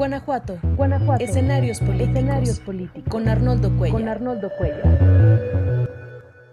[0.00, 0.58] Guanajuato.
[0.78, 1.22] Guanajuato.
[1.22, 2.08] Escenarios políticos.
[2.08, 3.04] Escenarios políticos.
[3.10, 4.00] Con Arnoldo Cuellar.
[4.00, 5.88] Con Arnoldo Cuellar.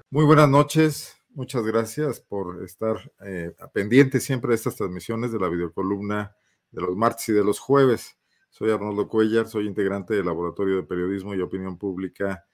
[0.09, 1.15] Muy buenas noches.
[1.29, 6.35] Muchas gracias por estar eh, pendiente siempre de estas transmisiones de la videocolumna
[6.71, 8.17] de los martes y de los jueves.
[8.49, 12.45] Soy Arnoldo Cuellar, soy integrante del Laboratorio de Periodismo y Opinión Pública,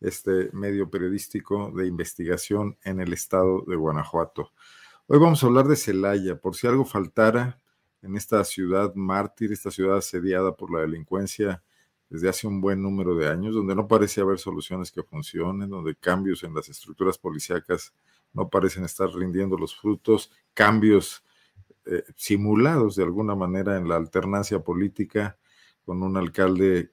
[0.00, 4.52] este medio periodístico de investigación en el estado de Guanajuato.
[5.08, 7.60] Hoy vamos a hablar de Celaya, por si algo faltara
[8.02, 11.62] en esta ciudad mártir, esta ciudad asediada por la delincuencia
[12.08, 15.94] desde hace un buen número de años, donde no parece haber soluciones que funcionen, donde
[15.94, 17.92] cambios en las estructuras policíacas
[18.32, 21.24] no parecen estar rindiendo los frutos, cambios
[21.86, 25.36] eh, simulados de alguna manera en la alternancia política
[25.84, 26.92] con un alcalde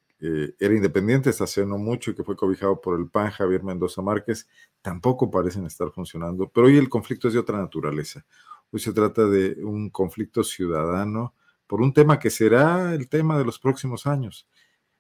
[0.60, 4.02] era independiente hasta hace no mucho y que fue cobijado por el PAN, Javier Mendoza
[4.02, 4.48] Márquez,
[4.82, 6.50] tampoco parecen estar funcionando.
[6.50, 8.26] Pero hoy el conflicto es de otra naturaleza.
[8.76, 11.34] Hoy se trata de un conflicto ciudadano
[11.66, 14.50] por un tema que será el tema de los próximos años,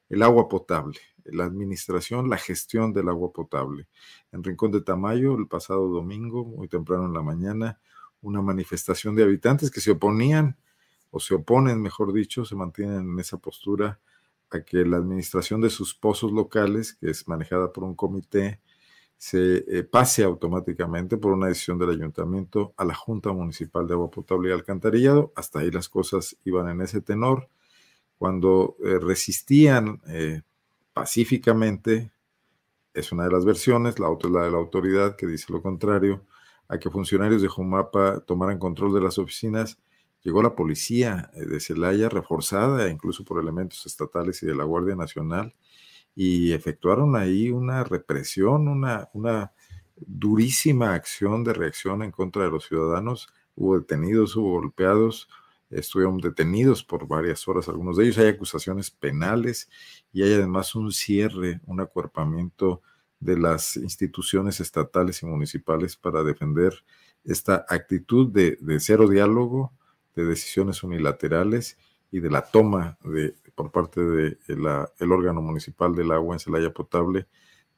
[0.08, 3.90] el agua potable, la administración, la gestión del agua potable.
[4.32, 7.82] En Rincón de Tamayo, el pasado domingo, muy temprano en la mañana,
[8.22, 10.58] una manifestación de habitantes que se oponían,
[11.12, 14.00] o se oponen, mejor dicho, se mantienen en esa postura
[14.52, 18.62] a que la administración de sus pozos locales, que es manejada por un comité,
[19.17, 24.11] se eh, pase automáticamente por una decisión del ayuntamiento a la Junta Municipal de Agua
[24.11, 25.31] Potable y Alcantarillado.
[25.35, 27.49] Hasta ahí las cosas iban en ese tenor.
[28.17, 30.41] Cuando eh, resistían eh,
[30.93, 32.11] pacíficamente,
[32.93, 35.61] es una de las versiones, la otra es la de la autoridad que dice lo
[35.61, 36.21] contrario,
[36.67, 39.77] a que funcionarios de Jumapa tomaran control de las oficinas,
[40.23, 45.53] llegó la policía de Celaya reforzada incluso por elementos estatales y de la Guardia Nacional
[46.16, 49.52] y efectuaron ahí una represión, una, una
[49.97, 53.27] durísima acción de reacción en contra de los ciudadanos.
[53.55, 55.27] Hubo detenidos, hubo golpeados,
[55.69, 58.17] estuvieron detenidos por varias horas algunos de ellos.
[58.17, 59.69] Hay acusaciones penales
[60.13, 62.81] y hay además un cierre, un acuerpamiento
[63.19, 66.73] de las instituciones estatales y municipales para defender
[67.25, 69.73] esta actitud de, de cero diálogo,
[70.15, 71.77] de decisiones unilaterales
[72.15, 76.39] y de la toma de, por parte del de el órgano municipal del agua en
[76.39, 77.26] Celaya Potable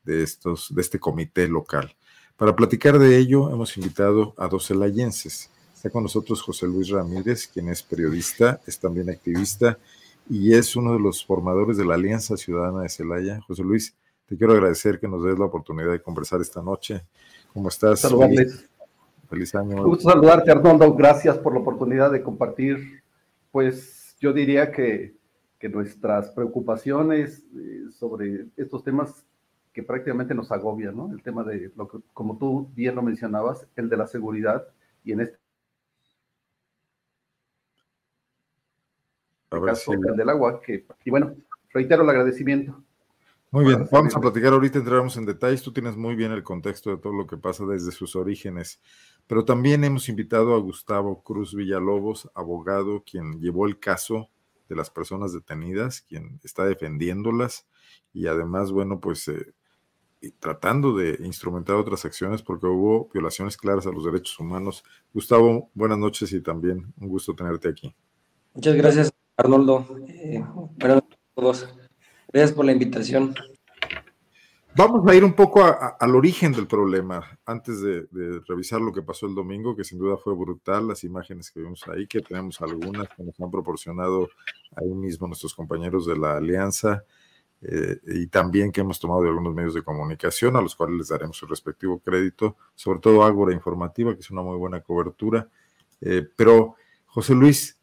[0.03, 1.95] de, estos, de este comité local.
[2.35, 5.49] Para platicar de ello, hemos invitado a dos celayenses.
[5.73, 9.79] Está con nosotros José Luis Ramírez, quien es periodista, es también activista
[10.29, 13.41] y es uno de los formadores de la Alianza Ciudadana de Celaya.
[13.47, 13.95] José Luis,
[14.27, 17.03] te quiero agradecer que nos des la oportunidad de conversar esta noche.
[17.55, 18.01] ¿Cómo estás?
[18.01, 18.69] Saludarles.
[19.27, 19.77] Feliz año.
[19.77, 20.93] Un gusto saludarte, Arnoldo.
[20.93, 23.01] Gracias por la oportunidad de compartir,
[23.51, 25.16] pues yo diría que,
[25.69, 29.25] nuestras preocupaciones eh, sobre estos temas
[29.73, 31.11] que prácticamente nos agobian, ¿no?
[31.11, 34.66] El tema de, lo que, como tú bien lo mencionabas, el de la seguridad
[35.03, 35.38] y en este
[39.50, 41.35] caso el del agua, que, y bueno,
[41.73, 42.81] reitero el agradecimiento.
[43.49, 45.63] Muy bien, vamos a platicar ahorita, entraremos en detalles.
[45.63, 48.81] Tú tienes muy bien el contexto de todo lo que pasa desde sus orígenes.
[49.25, 54.29] Pero también hemos invitado a Gustavo Cruz Villalobos, abogado, quien llevó el caso
[54.67, 57.67] de las personas detenidas, quien está defendiéndolas
[58.13, 59.53] y además, bueno, pues eh,
[60.39, 64.83] tratando de instrumentar otras acciones porque hubo violaciones claras a los derechos humanos.
[65.13, 67.95] Gustavo, buenas noches y también un gusto tenerte aquí.
[68.53, 69.85] Muchas gracias, Arnoldo.
[70.07, 70.43] Eh,
[70.77, 71.86] buenas noches a todos.
[72.31, 73.33] Gracias por la invitación.
[74.75, 78.05] Vamos a ir un poco al origen del problema, antes de,
[78.47, 81.83] revisar lo que pasó el domingo, que sin duda fue brutal, las imágenes que vimos
[81.88, 84.29] ahí, que tenemos algunas que nos han proporcionado
[84.75, 87.03] ahí mismo nuestros compañeros de la Alianza,
[87.63, 91.07] eh, y también que hemos tomado de algunos medios de comunicación, a los cuales les
[91.07, 95.47] daremos su respectivo crédito, sobre todo Ágora Informativa, que es una muy buena cobertura.
[96.01, 96.75] Eh, pero,
[97.07, 97.76] José Luis,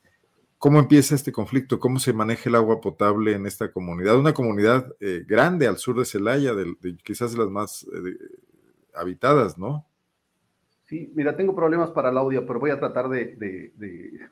[0.64, 1.78] ¿Cómo empieza este conflicto?
[1.78, 4.18] ¿Cómo se maneja el agua potable en esta comunidad?
[4.18, 8.16] Una comunidad eh, grande al sur de Celaya, de, quizás de las más eh,
[8.94, 9.84] habitadas, ¿no?
[10.84, 14.30] Sí, mira, tengo problemas para el audio, pero voy a tratar de,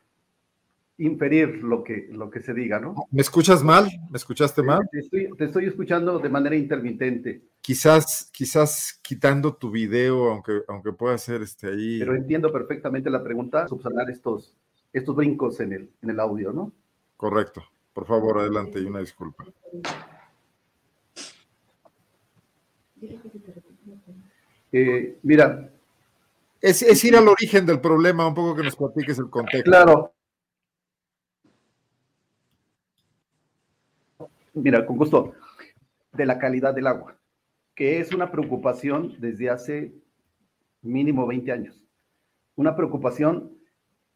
[0.97, 2.94] inferir lo que, lo que se diga, ¿no?
[3.10, 3.90] ¿Me escuchas mal?
[4.11, 4.88] ¿Me escuchaste mal?
[4.90, 7.43] Te estoy, te estoy escuchando de manera intermitente.
[7.61, 11.99] Quizás, quizás quitando tu video, aunque, aunque pueda ser este ahí.
[11.99, 14.56] Pero entiendo perfectamente la pregunta, subsanar estos,
[14.93, 16.73] estos brincos en el, en el audio, ¿no?
[17.17, 17.62] Correcto.
[17.93, 19.44] Por favor, adelante y una disculpa.
[24.73, 25.71] Eh, mira.
[26.61, 29.71] Es, es, ir al origen del problema, un poco que nos platiques el contexto.
[29.71, 30.12] Claro.
[34.55, 35.35] Mira, con gusto.
[36.12, 37.17] De la calidad del agua,
[37.75, 39.95] que es una preocupación desde hace
[40.83, 41.83] mínimo 20 años.
[42.55, 43.62] Una preocupación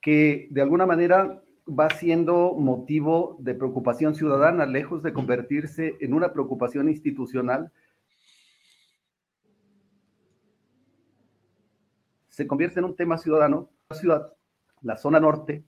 [0.00, 6.32] que de alguna manera va siendo motivo de preocupación ciudadana, lejos de convertirse en una
[6.32, 7.72] preocupación institucional.
[12.28, 13.70] Se convierte en un tema ciudadano.
[13.90, 14.32] La ciudad,
[14.82, 15.64] la zona norte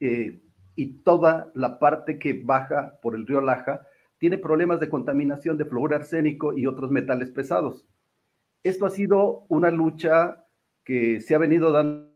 [0.00, 0.40] eh,
[0.74, 3.86] y toda la parte que baja por el río Laja
[4.18, 7.86] tiene problemas de contaminación de flúor arsénico y otros metales pesados.
[8.62, 10.46] Esto ha sido una lucha
[10.84, 12.11] que se ha venido dando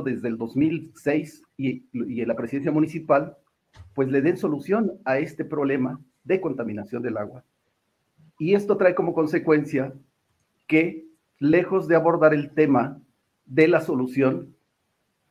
[0.00, 3.36] desde el 2006 y, y en la presidencia municipal,
[3.94, 7.44] pues le den solución a este problema de contaminación del agua.
[8.38, 9.92] Y esto trae como consecuencia
[10.66, 11.04] que,
[11.38, 13.02] lejos de abordar el tema
[13.44, 14.56] de la solución,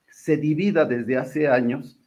[0.07, 2.01] se divida desde hace años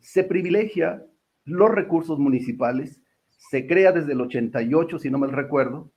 [0.00, 1.06] se privilegia
[1.44, 3.02] los recursos municipales,
[3.50, 5.90] se crea desde el 88, si no me recuerdo,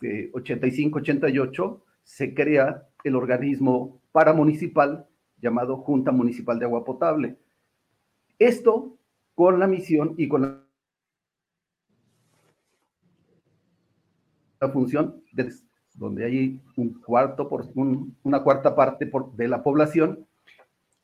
[0.00, 5.06] 85-88 se crea el organismo paramunicipal
[5.40, 7.36] llamado Junta Municipal de Agua Potable.
[8.38, 8.96] Esto
[9.34, 10.64] con la misión y con
[14.60, 15.52] la función de,
[15.94, 20.26] donde hay un cuarto por una cuarta parte de la población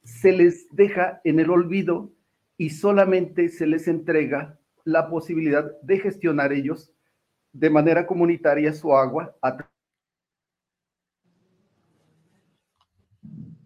[0.05, 2.11] se les deja en el olvido
[2.57, 6.93] y solamente se les entrega la posibilidad de gestionar ellos
[7.53, 9.57] de manera comunitaria su agua a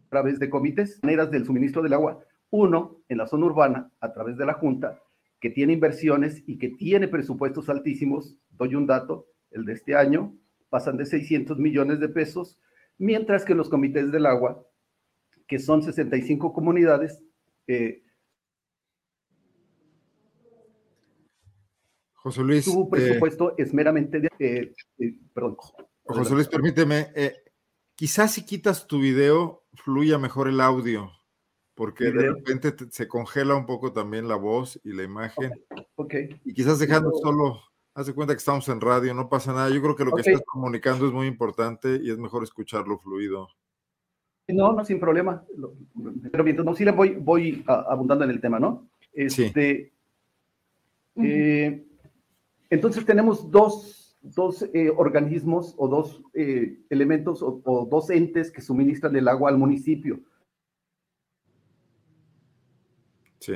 [0.09, 2.25] través de comités, maneras del suministro del agua.
[2.51, 5.01] Uno, en la zona urbana, a través de la Junta,
[5.41, 8.37] que tiene inversiones y que tiene presupuestos altísimos.
[8.51, 10.35] Doy un dato, el de este año
[10.71, 12.59] pasan de 600 millones de pesos,
[12.97, 14.65] mientras que los comités del agua,
[15.47, 17.23] que son 65 comunidades,
[17.67, 18.03] eh,
[22.25, 22.65] José Luis.
[22.65, 24.31] Su presupuesto es meramente de.
[24.39, 25.57] Eh, eh, perdón.
[26.05, 27.09] José Luis, permíteme.
[27.15, 27.35] Eh,
[27.95, 31.11] quizás si quitas tu video, fluya mejor el audio,
[31.75, 35.53] porque de repente se congela un poco también la voz y la imagen.
[35.97, 36.15] Ok.
[36.47, 37.61] Y quizás dejando solo.
[37.97, 39.69] Haz de cuenta que estamos en radio, no pasa nada.
[39.69, 43.49] Yo creo que lo que estás comunicando es muy importante y es mejor escucharlo fluido.
[44.49, 45.45] No, no, sin problema.
[46.33, 48.89] Pero mientras no, sí le voy, voy abundando en el tema, ¿no?
[49.13, 49.93] Este,
[51.15, 51.87] sí.
[52.71, 54.19] Entonces tenemos dos,
[54.73, 60.21] eh, organismos o dos eh, elementos o, dos entes que suministran el agua al municipio.
[63.39, 63.55] Sí.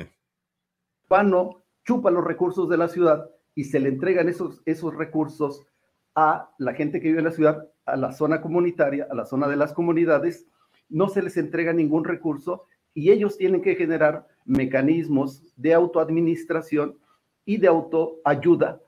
[1.07, 5.65] Pano chupa los recursos de la ciudad y se le entregan esos, esos recursos
[6.13, 9.47] a la gente que vive en la ciudad, a la zona comunitaria, a la zona
[9.47, 10.45] de las comunidades,
[10.87, 16.99] no se les entrega ningún recurso y ellos tienen que generar mecanismos de autoadministración
[17.45, 18.81] y de autoayuda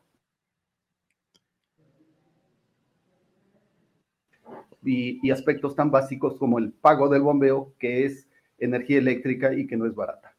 [4.84, 9.78] y, aspectos tan básicos como el pago del bombeo, que es energía eléctrica y que
[9.78, 10.36] no es barata.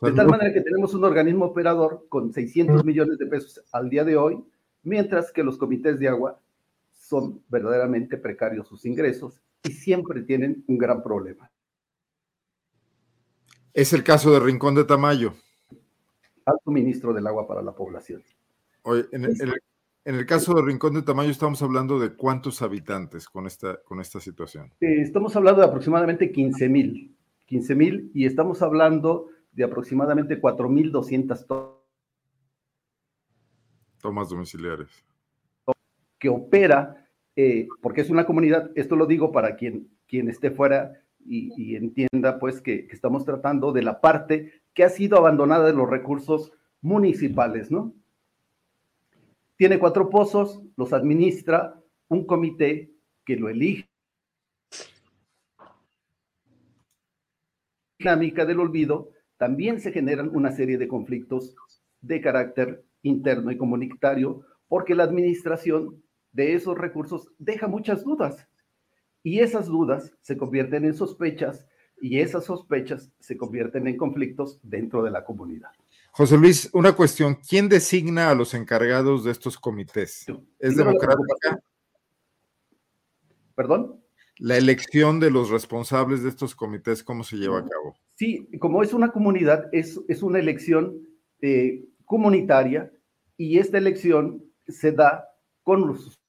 [0.00, 4.04] De tal manera que tenemos un organismo operador con 600 millones de pesos al día
[4.04, 4.42] de hoy,
[4.82, 6.40] mientras que los comités de agua
[6.90, 11.50] son verdaderamente precarios sus ingresos y siempre tienen un gran problema.
[13.74, 15.34] Es el caso de Rincón de Tamayo.
[16.44, 18.22] Al suministro del agua para la población.
[19.12, 19.62] En el, en el
[20.26, 24.72] caso de Rincón de Tamayo estamos hablando de cuántos habitantes con esta, con esta situación.
[24.80, 27.16] Eh, estamos hablando de aproximadamente 15 mil,
[27.46, 31.76] 15 mil y estamos hablando de aproximadamente 4.200
[34.00, 34.88] tomas domiciliares.
[36.18, 40.92] Que opera, eh, porque es una comunidad, esto lo digo para quien, quien esté fuera
[41.24, 45.72] y, entienda pues que, que estamos tratando de la parte que ha sido abandonada de
[45.72, 47.94] los recursos municipales, ¿no?
[49.62, 52.90] Tiene cuatro pozos, los administra un comité
[53.24, 53.88] que lo elige.
[58.00, 61.54] dinámica del olvido, también se generan una serie de conflictos
[62.00, 66.02] de carácter interno y comunitario, porque la administración
[66.32, 68.48] de esos recursos deja muchas dudas.
[69.22, 71.68] Y esas dudas se convierten en sospechas
[72.00, 75.70] y esas sospechas se convierten en conflictos dentro de la comunidad.
[76.14, 77.36] José Luis, una cuestión.
[77.36, 80.26] ¿Quién designa a los encargados de estos comités?
[80.58, 81.58] ¿Es democrática?
[83.54, 83.98] ¿Perdón?
[84.36, 87.96] La elección de los responsables de estos comités, ¿cómo se lleva a cabo?
[88.16, 90.98] Sí, como es una comunidad, es, es una elección
[91.40, 92.92] eh, comunitaria
[93.38, 95.28] y esta elección se da
[95.62, 96.20] con los,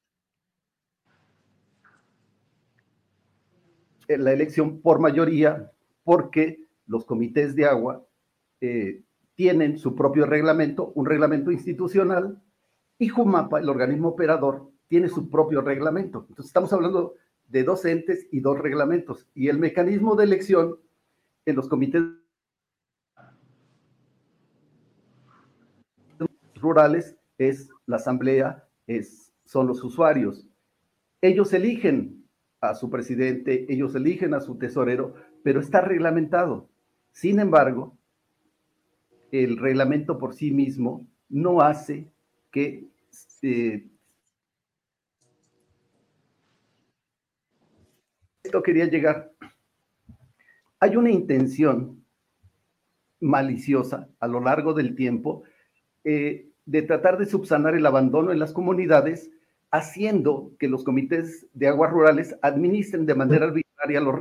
[4.08, 5.72] la elección por mayoría
[6.06, 8.06] porque los comités de agua
[8.62, 9.04] eh,
[9.36, 12.42] tienen su propio reglamento, un reglamento institucional,
[13.00, 16.26] y Jumapa, el organismo operador, tiene su propio reglamento.
[16.30, 17.16] Entonces estamos hablando
[17.48, 19.28] de dos entes y dos reglamentos.
[19.34, 20.78] Y el mecanismo de elección
[21.46, 22.04] en los comités
[26.56, 30.48] rurales es la asamblea, es, son los usuarios.
[31.22, 32.26] Ellos eligen
[32.62, 36.70] a su presidente, ellos eligen a su tesorero, pero está reglamentado.
[37.12, 37.98] Sin embargo,
[39.34, 42.12] el reglamento por sí mismo no hace
[42.52, 42.88] que
[43.42, 43.90] eh,
[48.44, 49.34] esto quería llegar.
[50.80, 52.06] Hay una intención
[53.22, 55.44] maliciosa a lo largo del tiempo
[56.04, 59.32] eh, de tratar de subsanar el abandono en las comunidades,
[59.72, 64.16] haciendo que los comités de aguas rurales administren de manera arbitraria los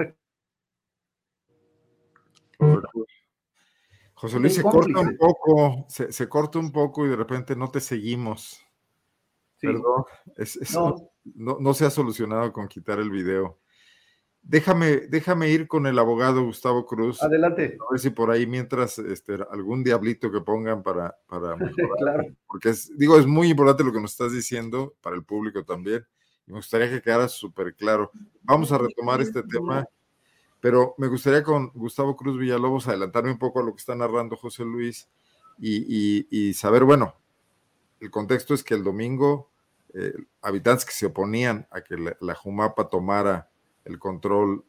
[2.59, 3.12] recursos.
[4.23, 7.81] José Luis, se corta un poco, se, corta un poco y de repente no te
[7.81, 8.65] seguimos.
[9.61, 10.05] Perdón,
[11.35, 11.59] no.
[11.59, 11.75] no.
[11.75, 13.59] se ha solucionado con quitar el video.
[14.41, 17.21] Déjame, déjame ir con el abogado Gustavo Cruz.
[17.21, 17.77] Adelante.
[17.81, 21.57] A ver si por ahí, mientras este, algún diablito que pongan para, para
[21.99, 22.25] claro.
[22.47, 26.07] Porque es, digo, es muy importante lo que nos estás diciendo para el público también.
[26.47, 28.13] Y me gustaría que quedara súper claro.
[28.43, 29.85] Vamos a retomar este tema,
[30.63, 34.37] pero me gustaría con Gustavo Cruz Villalobos adelantarme un poco a lo que está narrando
[34.37, 35.09] José Luis
[35.59, 37.17] y, saber, bueno,
[37.99, 39.51] el contexto es que el domingo
[39.93, 43.51] eh, habitantes que se oponían a que la Jumapa tomara
[43.85, 44.65] el control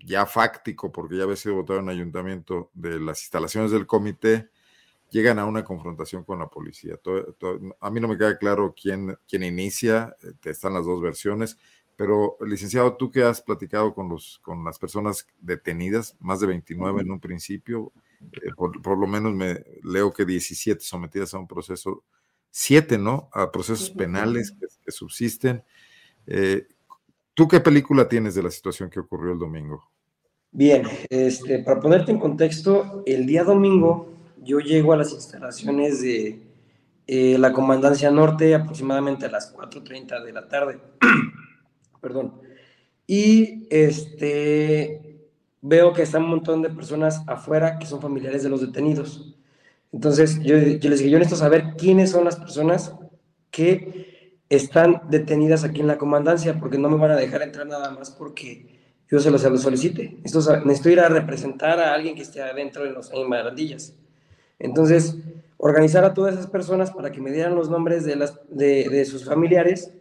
[0.00, 4.50] ya fáctico, porque ya había sido votado en ayuntamiento, de las instalaciones del comité,
[5.10, 6.98] llegan a una confrontación con la policía.
[7.80, 11.56] a mí no me queda claro quién, quién inicia, eh, están las dos versiones,
[12.00, 17.02] pero licenciado, tú que has platicado con, los, con las personas detenidas, más de 29
[17.02, 17.92] en un principio,
[18.22, 22.02] eh, por, lo menos me leo que 17 sometidas a un proceso,
[22.48, 23.28] 7, ¿no?
[23.34, 25.62] A procesos penales que, subsisten.
[26.26, 26.66] Eh,
[27.34, 29.86] ¿Tú qué película tienes de la situación que ocurrió el domingo?
[30.52, 36.40] Bien, este, para ponerte en contexto, el día domingo yo llego a las instalaciones de
[37.06, 40.80] eh, la Comandancia Norte aproximadamente a las 4.30 de la tarde.
[42.00, 42.40] Perdón.
[43.06, 45.10] Y este,
[45.62, 49.34] veo que están un montón de personas afuera que son familiares de los detenidos.
[49.92, 52.94] Entonces yo, les dije, yo necesito saber quiénes son las personas
[53.50, 57.90] que están detenidas aquí en la comandancia porque no me van a dejar entrar nada
[57.90, 58.78] más porque
[59.08, 60.18] yo se los, solicite.
[60.22, 63.26] Esto, necesito ir a representar a alguien que esté adentro en, los, en
[64.60, 65.16] Entonces,
[65.56, 69.04] organizar a todas esas personas para que me dieran los nombres de, las, de, de
[69.04, 69.92] sus familiares,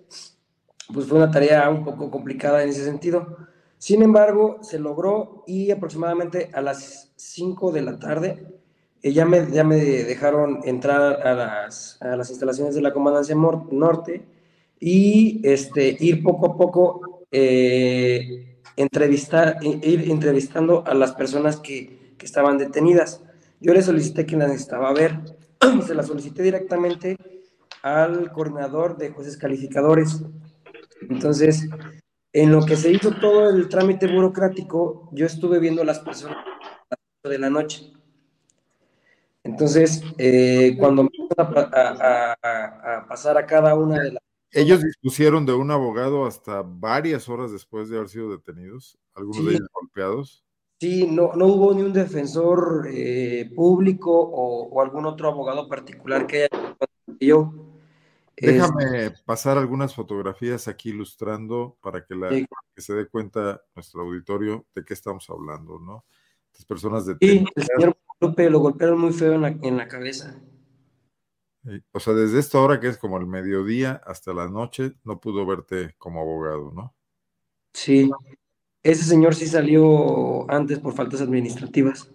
[0.94, 3.38] pues fue una tarea un poco complicada en ese sentido.
[3.78, 8.60] Sin embargo, se logró y aproximadamente a las 5 de la tarde
[9.02, 13.36] eh, ya, me, ya me dejaron entrar a las, a las instalaciones de la Comandancia
[13.36, 14.26] Norte
[14.80, 22.58] y este, ir poco a poco eh, ir entrevistando a las personas que, que, estaban
[22.58, 23.22] detenidas.
[23.62, 25.20] Yo le solicité que las necesitaba ver,
[25.86, 27.18] se las solicité directamente
[27.82, 30.24] al coordinador de jueces calificadores.
[31.02, 31.70] Entonces,
[32.34, 36.38] en lo que se hizo todo el trámite burocrático, yo estuve viendo a las personas
[37.24, 37.92] de la noche.
[39.44, 45.46] Entonces, eh, cuando me a, a, a, pasar a cada una de las ellos dispusieron
[45.46, 50.44] de un abogado hasta varias horas después de haber sido detenidos, algunos de ellos golpeados.
[50.80, 56.44] Sí, no, no hubo ni un defensor eh, público o, algún otro abogado particular que
[56.44, 57.69] haya yo.
[58.42, 64.66] Déjame pasar algunas fotografías aquí ilustrando para que, la, que se dé cuenta nuestro auditorio
[64.74, 66.06] de qué estamos hablando, ¿no?
[66.54, 67.48] Las personas detenidas.
[67.56, 70.42] Sí, el señor Lupe lo golpearon muy feo en la, en la cabeza.
[71.92, 75.46] O sea, desde esta hora que es como el mediodía hasta la noche, no pudo
[75.46, 76.94] verte como abogado, ¿no?
[77.74, 78.10] Sí,
[78.84, 82.12] ese señor sí salió antes por faltas administrativas.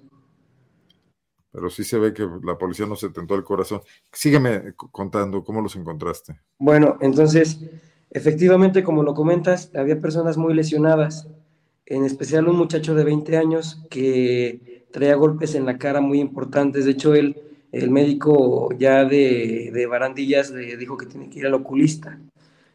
[1.54, 3.80] Pero sí se ve que la policía no se tentó el corazón.
[4.12, 6.40] Sígueme contando, ¿cómo los encontraste?
[6.58, 7.61] Bueno, entonces,
[8.11, 11.28] efectivamente, como lo comentas, había personas muy lesionadas,
[11.87, 16.87] en especial un muchacho de 20 años que traía golpes en la cara muy importantes.
[16.87, 17.40] De hecho, él
[17.75, 22.20] el médico ya de, de Barandillas le dijo que tiene que ir al oculista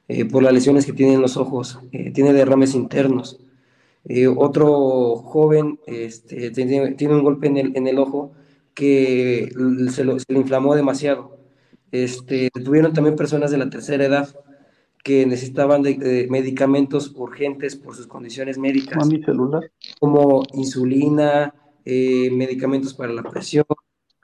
[0.10, 3.40] eh, por las lesiones que tiene en los ojos, eh, tiene derrames internos.
[4.04, 8.34] Eh, otro joven este, tiene, tiene, un golpe en el, en el ojo
[8.80, 9.52] que
[9.92, 11.38] se, lo, se, le inflamó demasiado.
[11.92, 14.34] Este, tuvieron también personas de la tercera edad
[15.04, 19.06] que necesitaban de, medicamentos urgentes por sus condiciones médicas.
[19.08, 19.70] mi celular?
[20.00, 23.66] Como insulina, medicamentos para la presión,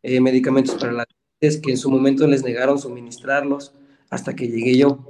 [0.01, 3.73] eh, medicamentos para la diabetes que en su momento les negaron suministrarlos
[4.09, 5.05] hasta que llegué yo.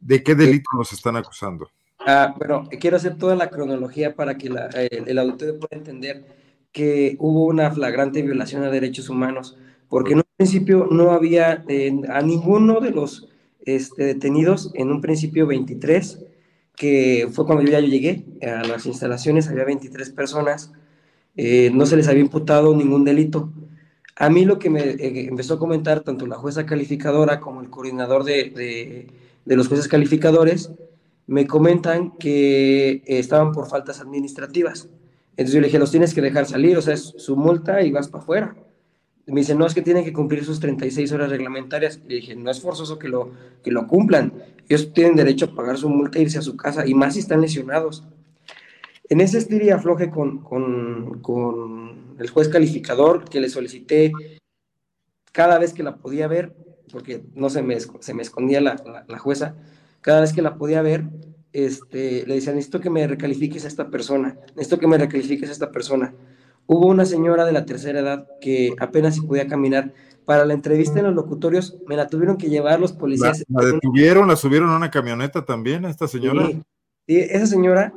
[0.00, 1.68] ¿De qué delito nos están acusando?
[2.06, 6.24] Ah, bueno, quiero hacer toda la cronología para que el, auditorio pueda entender
[6.72, 9.56] que hubo una flagrante violación a derechos humanos,
[9.88, 11.64] porque en un principio no había
[12.08, 13.28] a ninguno de los
[13.64, 16.24] este, detenidos, en un principio 23,
[16.76, 20.72] que fue cuando yo ya llegué a las instalaciones, había 23 personas,
[21.36, 23.52] eh, no se les había imputado ningún delito.
[24.16, 27.70] A mí lo que me eh, empezó a comentar tanto la jueza calificadora como el
[27.70, 29.08] coordinador de,
[29.44, 30.72] de los jueces calificadores,
[31.26, 34.88] me comentan que estaban por faltas administrativas.
[35.40, 37.90] Entonces yo le dije, los tienes que dejar salir, o sea, es su multa y
[37.90, 38.54] vas para afuera.
[39.24, 41.98] Me dice, no, es que tienen que cumplir sus 36 horas reglamentarias.
[42.06, 43.30] Le dije, no es forzoso que lo,
[43.64, 44.34] que lo cumplan.
[44.68, 47.20] Ellos tienen derecho a pagar su multa e irse a su casa, y más si
[47.20, 48.04] están lesionados.
[49.08, 54.12] En ese estir y afloje con, con, con el juez calificador, que le solicité
[55.32, 56.54] cada vez que la podía ver,
[56.92, 59.56] porque no se me, se me escondía la, la jueza,
[60.02, 61.04] cada vez que la podía ver,
[61.52, 65.52] este, le decía, necesito que me recalifiques a esta persona, necesito que me recalifiques a
[65.52, 66.14] esta persona.
[66.66, 69.92] Hubo una señora de la tercera edad que apenas si podía caminar.
[70.24, 73.44] Para la entrevista en los locutorios me la tuvieron que llevar los policías.
[73.48, 74.28] ¿La, detuvieron?
[74.28, 76.46] ¿La subieron a una camioneta también a esta señora?
[77.08, 77.92] Sí, esa señora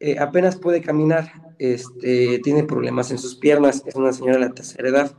[0.00, 4.54] eh, apenas puede caminar, este, tiene problemas en sus piernas, es una señora de la
[4.54, 5.12] tercera edad.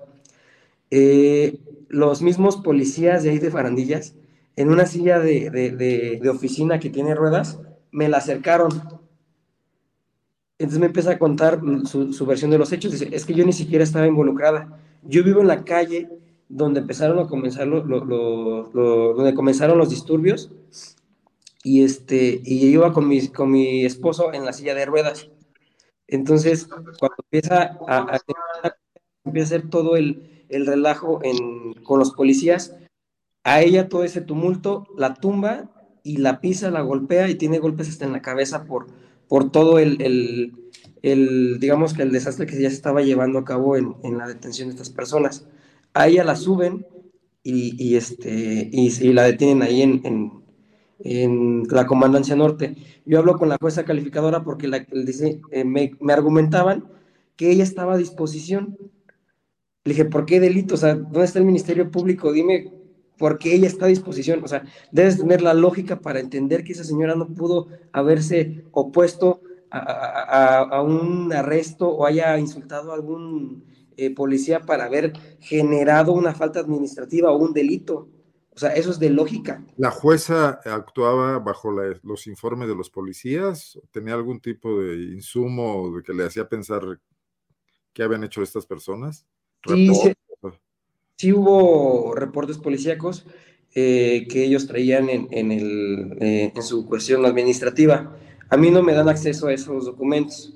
[0.90, 4.16] Eh, los mismos policías de ahí de Farandillas
[4.56, 7.60] en una silla de, oficina que tiene ruedas,
[7.96, 8.70] me la acercaron.
[10.58, 12.92] Entonces me empieza a contar su, versión de los hechos.
[12.92, 14.78] Dice, es que yo ni siquiera estaba involucrada.
[15.04, 16.10] Yo vivo en la calle
[16.50, 20.52] donde empezaron a comenzar donde comenzaron los disturbios
[21.64, 25.30] y este y yo iba con mi, con mi esposo en la silla de ruedas.
[26.08, 28.20] Entonces, cuando empieza a,
[29.24, 31.22] empieza a hacer todo el, el relajo
[31.84, 32.76] con los policías,
[33.46, 35.72] a ella todo ese tumulto la tumba
[36.06, 38.86] y la pisa, la golpea y tiene golpes hasta en la cabeza por,
[39.28, 40.54] por todo el,
[41.02, 44.68] el, digamos que el desastre que ya se estaba llevando a cabo en, la detención
[44.68, 45.48] de estas personas.
[45.96, 46.86] A ella la suben
[47.42, 50.44] y, este, y, la detienen ahí en,
[51.00, 52.76] en, la Comandancia Norte.
[53.08, 56.86] Yo hablo con la jueza calificadora porque la, dice, eh, me, me argumentaban
[57.36, 58.78] que ella estaba a disposición.
[59.86, 60.76] Le dije, ¿por qué delito?
[60.76, 62.32] O sea, ¿dónde está el Ministerio Público?
[62.32, 62.75] Dime
[63.18, 64.44] porque ella está a disposición.
[64.44, 69.42] O sea, debes tener la lógica para entender que esa señora no pudo haberse opuesto
[69.72, 73.66] a, un arresto o haya insultado a algún
[73.98, 78.08] eh, policía para haber generado una falta administrativa o un delito.
[78.56, 79.66] O sea, eso es de lógica.
[79.76, 81.72] ¿La jueza actuaba bajo
[82.04, 83.78] los informes de los policías?
[83.92, 86.82] ¿Tenía algún tipo de insumo que le hacía pensar
[87.92, 89.26] qué habían hecho estas personas?
[89.68, 89.92] Sí,
[91.18, 93.26] sí hubo reportes policíacos
[93.74, 98.16] eh, que ellos traían en, el, eh, en su cuestión administrativa.
[98.50, 100.54] A mí no me dan acceso a esos documentos.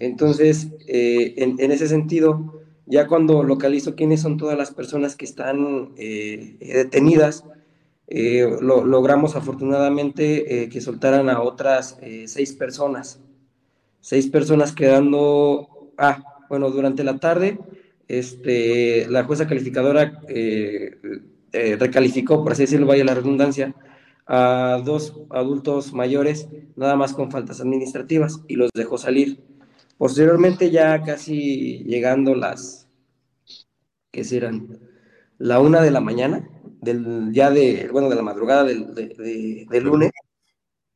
[0.00, 5.94] Entonces, eh, en, ese sentido, ya cuando localizo quiénes son todas las personas que están
[5.96, 7.44] detenidas,
[8.06, 13.20] lo, logramos afortunadamente que soltaran a otras seis personas.
[14.00, 17.58] Seis personas quedando, ah, bueno, durante la tarde
[18.08, 20.98] este, la jueza calificadora eh,
[21.52, 23.74] eh, recalificó, por así decirlo, vaya la redundancia,
[24.26, 29.40] a dos adultos mayores, nada más con faltas administrativas, y los dejó salir.
[29.96, 32.88] Posteriormente, ya casi llegando las,
[34.10, 34.78] ¿qué serán?
[35.38, 36.48] La una de la mañana,
[36.80, 40.10] del, ya de, bueno, de la madrugada del, de, lunes,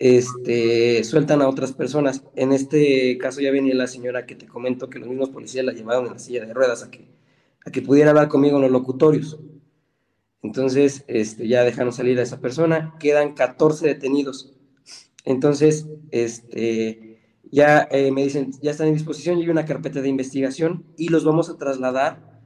[0.02, 2.24] este, sueltan a otras personas.
[2.34, 5.72] En este caso ya venía la señora que te comento que los mismos policías la
[5.72, 7.08] llevaron en la silla de ruedas a que,
[7.64, 9.38] a que pudiera hablar conmigo en los locutorios.
[10.42, 14.52] Entonces, este, ya dejaron salir a esa persona, quedan 14 detenidos.
[15.24, 17.20] Entonces, este,
[17.52, 21.10] ya eh, me dicen, ya están en disposición, y hay una carpeta de investigación y
[21.10, 22.40] los vamos a trasladar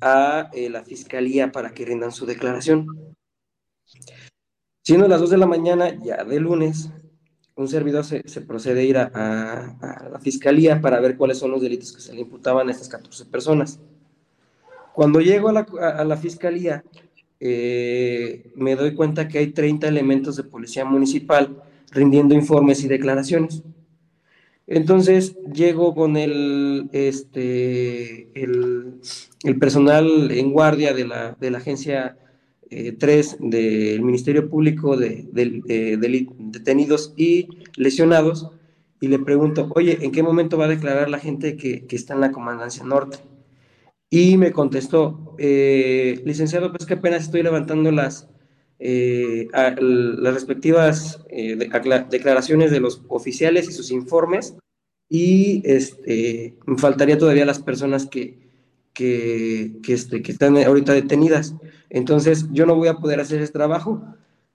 [0.00, 3.14] a eh, la fiscalía para que rindan su declaración.
[4.84, 6.90] Siendo las 2 de la mañana, ya de lunes,
[7.56, 11.90] un servidor se, procede a ir a, la fiscalía para ver cuáles son los delitos
[11.90, 13.80] que se le imputaban a estas 14 personas.
[14.92, 16.84] Cuando llego a la, fiscalía,
[17.40, 23.62] eh, me doy cuenta que hay 30 elementos de policía municipal rindiendo informes y declaraciones.
[24.66, 29.00] Entonces llego con el, este, el,
[29.58, 32.18] personal en guardia de la, de la agencia
[32.70, 35.28] eh, tres del Ministerio Público de,
[36.38, 38.50] detenidos y lesionados
[39.00, 42.20] y le pregunto, oye, ¿en qué momento va a declarar la gente que, está en
[42.20, 43.18] la Comandancia Norte?
[44.10, 48.28] Y me contestó, eh, licenciado, pues que apenas estoy levantando las,
[48.78, 54.54] eh, las respectivas declaraciones de los oficiales y sus informes
[55.08, 58.43] y este, faltaría todavía las personas que,
[58.94, 61.54] que, que, este, que están ahorita detenidas.
[61.90, 64.02] Entonces, yo no voy a poder hacer ese trabajo.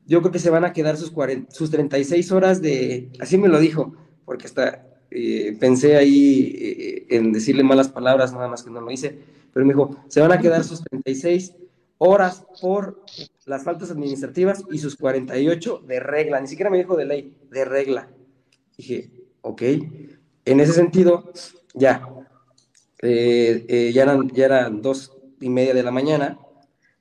[0.05, 3.47] Yo creo que se van a quedar sus, 40, sus 36 horas de, así me
[3.47, 3.93] lo dijo,
[4.25, 8.89] porque hasta eh, pensé ahí eh, en decirle malas palabras, nada más que no lo
[8.89, 9.19] hice,
[9.53, 11.53] pero me dijo, se van a quedar sus 36
[11.99, 13.03] horas por
[13.45, 17.65] las faltas administrativas y sus 48 de regla, ni siquiera me dijo de ley, de
[17.65, 18.09] regla.
[18.77, 19.61] Dije, ok,
[20.45, 21.31] en ese sentido,
[21.73, 22.07] ya,
[23.01, 26.37] eh, eh, ya, eran, ya eran dos y media de la mañana,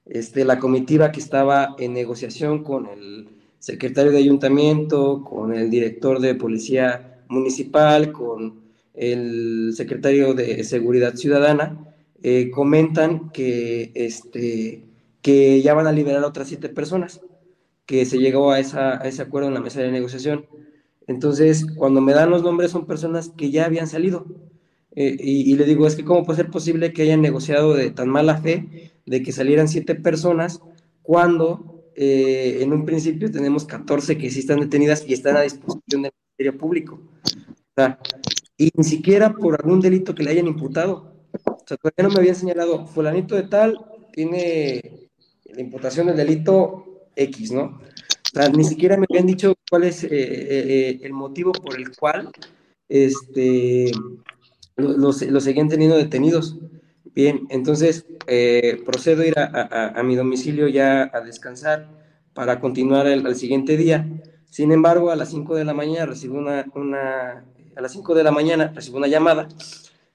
[0.07, 6.21] este, la comitiva que estaba en negociación con el secretario de ayuntamiento, con el director
[6.21, 8.61] de policía municipal, con
[8.95, 11.79] el secretario de seguridad ciudadana,
[12.23, 14.83] eh, comentan que, este,
[15.23, 17.21] que ya van a liberar a otras siete personas,
[17.87, 20.47] que se llegó a, esa, a ese acuerdo en la mesa de negociación.
[21.07, 24.27] Entonces, cuando me dan los nombres son personas que ya habían salido.
[25.01, 28.09] Eh, y, le digo, es que cómo puede ser posible que hayan negociado de tan
[28.09, 30.61] mala fe de que salieran siete personas
[31.03, 36.03] cuando eh, en un principio tenemos 14 que sí están detenidas y están a disposición
[36.03, 37.01] del Ministerio Público.
[37.25, 38.01] O sea,
[38.57, 41.15] y ni siquiera por algún delito que le hayan imputado.
[41.45, 43.79] O sea, todavía no me habían señalado, fulanito de tal
[44.13, 45.11] tiene
[45.45, 47.81] la imputación del delito X, ¿no?
[48.53, 52.31] ni siquiera me habían dicho cuál es eh, el motivo por el cual
[52.89, 53.91] este,
[54.79, 56.57] los, seguían teniendo detenidos.
[57.15, 61.89] Bien, entonces eh, procedo a ir a, mi domicilio ya a descansar
[62.33, 64.09] para continuar el, al siguiente día.
[64.51, 67.45] Sin embargo, a las 5 de la mañana recibo una, una,
[67.77, 69.49] a las 5 de la mañana recibo una llamada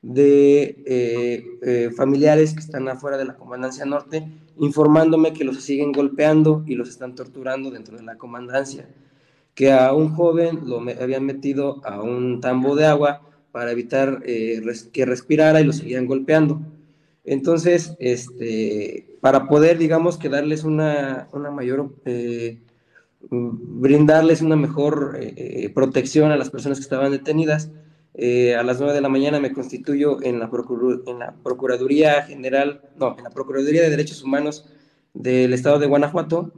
[0.02, 4.28] de eh, eh, familiares que están afuera de la comandancia norte,
[4.60, 8.88] informándome que los siguen golpeando y los están torturando dentro de la comandancia,
[9.56, 13.22] que a un joven lo habían metido a un tambo de agua
[13.54, 14.62] para evitar eh,
[14.92, 16.60] que respirara y lo seguían golpeando.
[17.24, 21.90] Entonces, este, para poder, digamos, que darles una, una mayor,
[23.22, 25.18] brindarles una mejor
[25.74, 27.70] protección a las personas que estaban detenidas,
[28.16, 30.50] eh, a las 9 de la mañana me constituyo en la,
[31.08, 34.66] en la Procuraduría General, no, en la Procuraduría de Derechos Humanos
[35.16, 36.52] del Estado de Guanajuato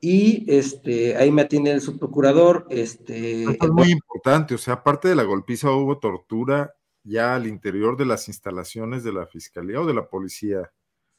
[0.00, 2.66] y este, ahí me atiende el subprocurador.
[2.70, 7.96] Este, es muy importante, o sea, aparte de la golpiza hubo tortura ya al interior
[7.96, 10.70] de las instalaciones de la Fiscalía o de la Policía.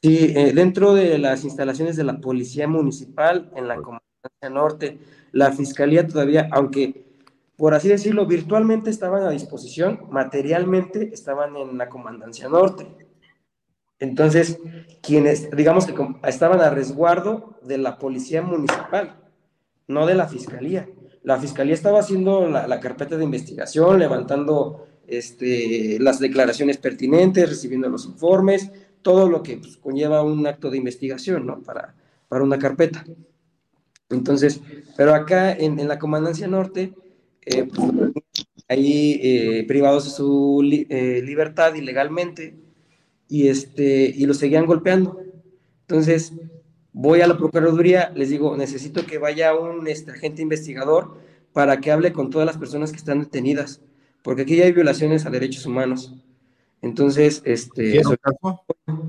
[0.02, 4.98] Sí, eh, dentro de las instalaciones de la Policía Municipal en la Comandancia Norte,
[5.30, 7.12] la Fiscalía todavía, aunque
[7.56, 12.88] por así decirlo, virtualmente estaban a disposición, materialmente estaban en la Comandancia Norte.
[14.02, 14.58] Entonces,
[15.00, 15.94] quienes, digamos que
[16.26, 19.14] estaban a resguardo de la Policía Municipal,
[19.86, 20.88] no de la Fiscalía.
[21.22, 28.06] La Fiscalía estaba haciendo la, carpeta de investigación, levantando este, las declaraciones pertinentes, recibiendo los
[28.06, 31.62] informes, todo lo que pues, conlleva un acto de investigación, ¿no?
[31.62, 31.94] Para,
[32.28, 33.04] para una carpeta.
[34.10, 34.62] Entonces,
[34.96, 36.92] pero acá en, en la Comandancia Norte,
[37.46, 37.88] eh, pues,
[38.68, 42.56] ahí eh, privados de su eh, libertad ilegalmente
[43.32, 45.18] y, este, y los seguían golpeando.
[45.88, 46.34] Entonces,
[46.92, 51.16] voy a la Procuraduría, les digo, necesito que vaya un este, agente investigador
[51.54, 53.80] para que hable con todas las personas que están detenidas,
[54.20, 56.14] porque aquí ya hay violaciones a derechos humanos.
[56.82, 58.02] Entonces, este...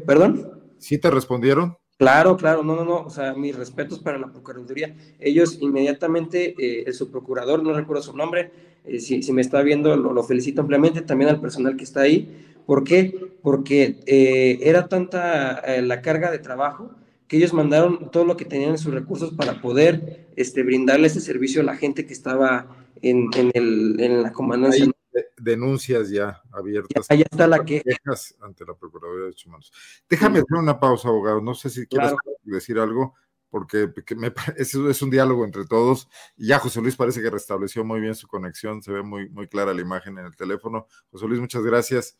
[0.07, 0.61] ¿Perdón?
[0.77, 1.75] ¿Sí te respondieron?
[1.97, 4.95] Claro, claro, no, no, no, o sea, mis respetos para la Procuraduría.
[5.19, 8.51] Ellos inmediatamente, eh, su procurador, no recuerdo su nombre,
[8.85, 12.52] eh, si, me está viendo, lo, felicito ampliamente, también al personal que está ahí.
[12.65, 13.33] ¿Por qué?
[13.41, 16.91] Porque eh, era tanta la carga de trabajo
[17.27, 21.21] que ellos mandaron todo lo que tenían en sus recursos para poder este, brindarle ese
[21.21, 22.67] servicio a la gente que estaba
[23.01, 24.87] en, en, la comandancia
[25.37, 27.05] denuncias ya abiertas.
[27.09, 27.81] Ahí está la que.
[27.81, 29.71] Quejas ante la Procuraduría de Derechos Humanos.
[30.09, 31.41] Déjame hacer una pausa, abogado.
[31.41, 33.13] No sé si quieres decir algo,
[33.49, 36.07] porque me, es, es, un diálogo entre todos.
[36.35, 38.81] Y ya José Luis parece que restableció muy bien su conexión.
[38.81, 40.87] Se ve muy, muy clara la imagen en el teléfono.
[41.11, 42.17] José Luis, muchas gracias.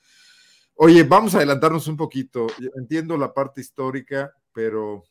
[0.75, 2.47] Oye, vamos a adelantarnos un poquito.
[2.75, 5.03] Entiendo la parte histórica, pero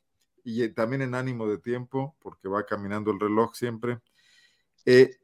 [0.45, 4.01] y también en ánimo de tiempo, porque va caminando el reloj siempre.
[4.85, 5.17] Eh,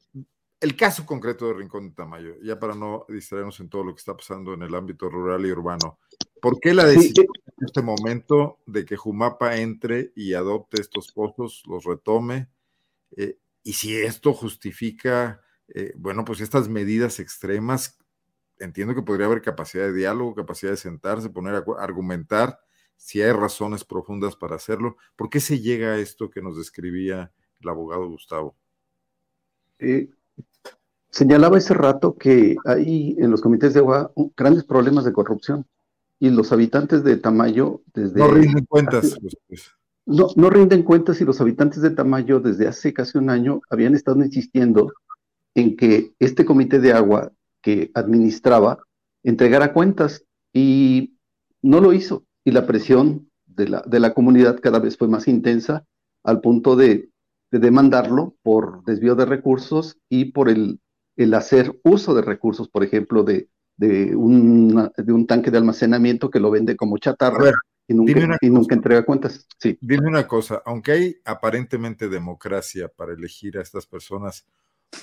[0.61, 4.01] el caso concreto de Rincón de Tamayo, ya para no distraernos en todo lo que
[4.01, 5.98] está pasando en el ámbito rural y urbano,
[6.40, 11.62] ¿por qué la decisión en este momento de que Jumapa entre y adopte estos pozos,
[11.66, 12.48] los retome?
[13.16, 17.98] Eh, y si esto justifica, eh, bueno, pues estas medidas extremas,
[18.61, 22.59] entiendo que podría haber capacidad de diálogo, capacidad de sentarse, poner a argumentar
[22.97, 24.97] si hay razones profundas para hacerlo.
[25.16, 28.57] ¿Por qué se llega a esto que nos describía el abogado Gustavo?
[29.79, 30.11] Eh,
[31.09, 35.64] señalaba ese rato que hay en los comités de agua grandes problemas de corrupción
[36.18, 38.18] y los habitantes de Tamayo desde...
[38.18, 39.16] No rinden cuentas.
[40.05, 43.94] no, no rinden cuentas y los habitantes de Tamayo desde hace casi un año habían
[43.94, 44.92] estado insistiendo
[45.55, 47.33] en que este comité de agua
[47.68, 48.78] que administraba
[49.22, 51.18] entregara cuentas y
[51.61, 52.24] no lo hizo.
[52.44, 55.85] Y la presión de la, de la comunidad cada vez fue más intensa
[56.24, 57.11] al punto de,
[57.50, 60.81] demandarlo por desvío de recursos y por el,
[61.16, 66.40] el hacer uso de recursos, por ejemplo, de, de, de un tanque de almacenamiento que
[66.40, 67.52] lo vende como chatarra
[67.87, 69.46] y, nunca, y nunca entrega cuentas.
[69.59, 69.78] Sí.
[69.81, 74.46] Dime una cosa, aunque hay aparentemente democracia para elegir a estas personas,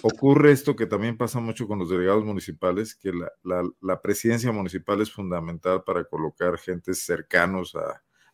[0.01, 3.11] ocurre esto que también pasa mucho con los delegados municipales, que
[3.43, 7.75] la, presidencia municipal es fundamental para colocar gentes cercanos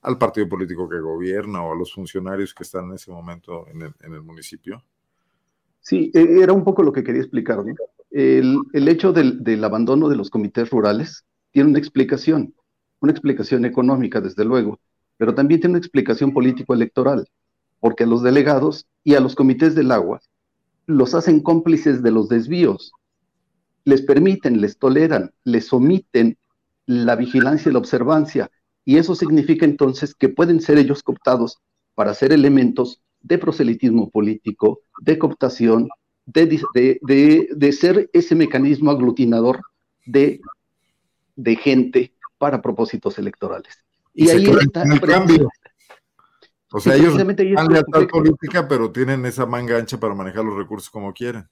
[0.02, 4.14] al partido político que gobierna o a los funcionarios que están en ese momento en
[4.14, 4.84] el, municipio.
[5.80, 7.64] Sí, e, era un poco lo que quería explicar.
[8.10, 12.54] El, hecho del, del, abandono de los comités rurales tiene una explicación,
[13.00, 14.80] una explicación económica, desde luego,
[15.18, 17.28] pero también tiene una explicación político-electoral,
[17.80, 20.22] porque a los delegados y a los comités del agua
[20.98, 22.92] los hacen cómplices de los desvíos,
[23.84, 26.38] les permiten, les toleran, les omiten
[26.86, 28.52] la vigilancia y la observancia,
[28.86, 31.60] y eso significa entonces que pueden ser ellos cooptados
[31.96, 35.90] para ser elementos de proselitismo político, de cooptación,
[36.26, 39.62] de, de, ser ese mecanismo aglutinador
[40.06, 40.42] de,
[41.36, 43.84] de gente para propósitos electorales.
[44.14, 45.50] Y, ahí está el cambio.
[46.74, 50.90] O sea, ellos han lealtad política, pero tienen esa manga ancha para manejar los recursos
[50.90, 51.48] como quieren.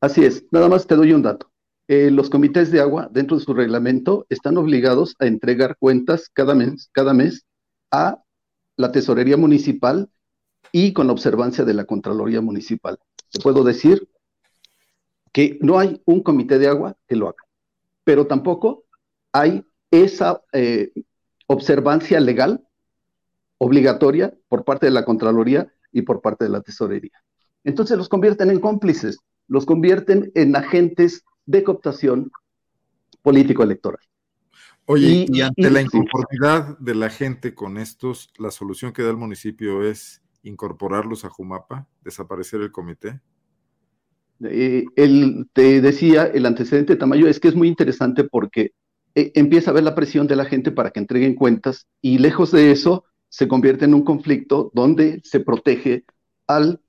[0.00, 0.44] Así es.
[0.50, 1.50] Nada más te doy un dato.
[1.86, 6.54] Eh, los comités de agua, dentro de su reglamento, están obligados a entregar cuentas cada
[6.54, 7.46] mes, cada mes
[7.90, 8.22] a
[8.76, 10.10] la tesorería municipal
[10.70, 12.98] y con la observancia de la Contraloría Municipal.
[13.30, 14.08] Te puedo decir
[15.32, 17.42] que no hay un comité de agua que lo haga,
[18.04, 18.84] pero tampoco
[19.32, 20.92] hay esa eh,
[21.46, 22.67] observancia legal
[23.58, 27.22] obligatoria por parte de la Contraloría y por parte de la Tesorería.
[27.64, 29.18] Entonces los convierten en cómplices,
[29.48, 32.30] los convierten en agentes de cooptación
[33.22, 34.00] político-electoral.
[34.86, 39.18] Oye, y, ante la inconformidad de la gente con estos, la solución que da el
[39.18, 43.20] municipio es incorporarlos a Jumapa, desaparecer el comité.
[44.40, 44.84] Eh,
[45.52, 48.72] te decía, el antecedente de Tamayo es que es muy interesante porque
[49.14, 52.52] eh, empieza a ver la presión de la gente para que entreguen cuentas y lejos
[52.52, 56.04] de eso, se convierte en un conflicto donde se protege
[56.46, 56.80] al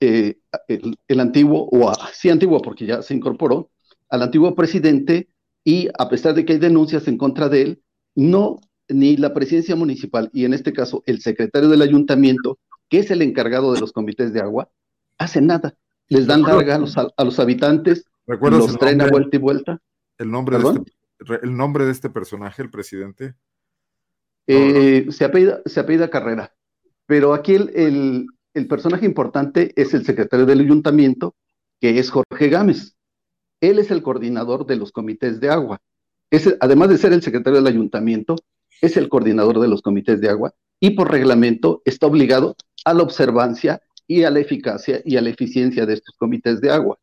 [0.00, 3.70] eh, el, antiguo, o sí antiguo porque ya se incorporó,
[4.08, 5.28] al antiguo presidente
[5.64, 7.82] y a pesar de que hay denuncias en contra de él,
[8.14, 12.58] no ni la presidencia municipal y en este caso el secretario del ayuntamiento,
[12.88, 14.70] que es el encargado de los comités de agua,
[15.18, 15.74] hace nada.
[16.08, 19.78] Les dan larga a los, a los habitantes, los traen a vuelta y vuelta.
[20.16, 20.92] El nombre, de este,
[21.42, 23.34] el nombre de este personaje, el presidente.
[24.50, 26.54] Eh, se, apellida, se Carrera.
[27.06, 28.26] Pero aquí el,
[28.68, 31.36] personaje importante es el secretario del ayuntamiento,
[31.80, 32.96] que es Jorge Gámez.
[33.60, 35.80] Él es el coordinador de los comités de agua.
[36.60, 38.36] Además de ser el secretario del ayuntamiento,
[38.80, 43.02] es el coordinador de los comités de agua y por reglamento está obligado a la
[43.02, 46.98] observancia y a la eficacia y a la eficiencia de estos comités de agua.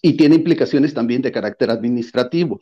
[0.00, 2.60] Y tiene implicaciones también de carácter administrativo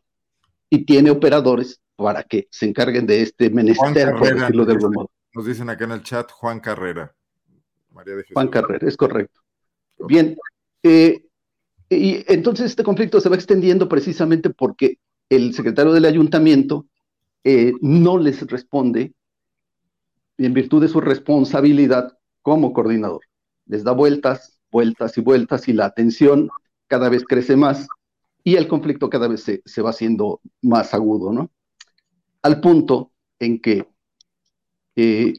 [0.73, 5.11] y tiene operadores para que se encarguen de este menester, por decirlo de algún modo.
[5.35, 7.15] Nos dicen acá en el chat Juan Carrera.
[7.91, 9.39] María de Juan Carrera, es correcto.
[10.09, 10.35] Bien,
[10.83, 11.27] eh,
[11.91, 14.97] y entonces este conflicto se va extendiendo precisamente porque
[15.29, 16.87] el secretario del ayuntamiento
[17.45, 19.13] eh, no les responde
[20.39, 23.21] en virtud de su responsabilidad como coordinador.
[23.67, 26.49] Les da vueltas, vueltas y vueltas y la atención
[26.87, 27.87] cada vez crece más
[28.45, 31.51] y el conflicto cada vez se, se va haciendo más agudo, ¿no?
[32.43, 33.87] al punto en que
[34.97, 35.35] eh,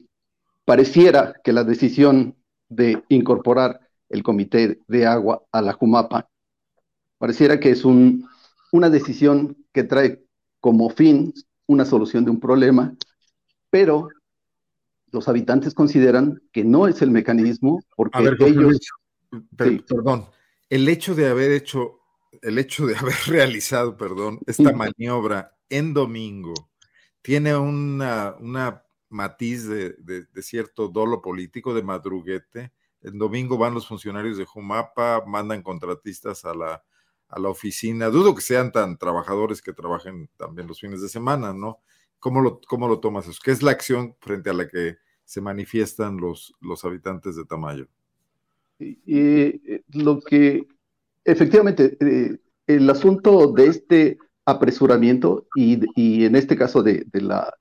[0.64, 2.36] pareciera que la decisión
[2.68, 6.28] de incorporar el comité de agua a la Jumapa,
[7.18, 8.26] pareciera que es un,
[8.72, 10.24] una decisión que trae
[10.60, 11.32] como fin
[11.66, 12.94] una solución de un problema,
[13.70, 14.08] pero
[15.10, 18.78] los habitantes consideran que no es el mecanismo porque ellos...
[19.56, 20.26] Perdón,
[20.70, 22.00] el hecho de haber hecho,
[22.42, 26.54] el hecho de haber realizado, perdón, esta maniobra en domingo,
[27.22, 28.36] tiene una,
[29.08, 32.72] matiz de, cierto dolo político, de madruguete.
[33.00, 36.84] El domingo van los funcionarios de Jumapa, mandan contratistas a la,
[37.28, 38.08] a la oficina.
[38.08, 41.78] Dudo que sean tan trabajadores que trabajen también los fines de semana, ¿no?
[42.18, 43.40] ¿Cómo lo, cómo lo tomas eso?
[43.42, 47.86] ¿Qué es la acción frente a la que se manifiestan los, los habitantes de Tamayo?
[48.78, 50.66] Y, eh, lo que
[51.24, 57.52] efectivamente, eh, el asunto de este apresuramiento y, en este caso de, la,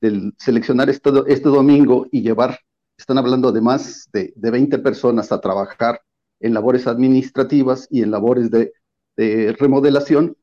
[0.00, 2.58] del seleccionar este, este, domingo y llevar,
[2.96, 6.00] están hablando de más de, de 20 personas a trabajar
[6.40, 8.72] en labores administrativas y en labores de,
[9.16, 10.36] de remodelación,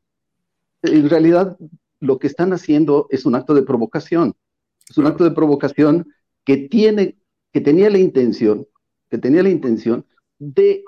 [0.83, 1.57] en realidad
[1.99, 4.35] lo que están haciendo es un acto de provocación.
[4.89, 6.07] Es un acto de provocación
[6.43, 7.17] que tiene,
[7.51, 8.67] que tenía la intención,
[9.09, 10.05] que tenía la intención
[10.37, 10.83] de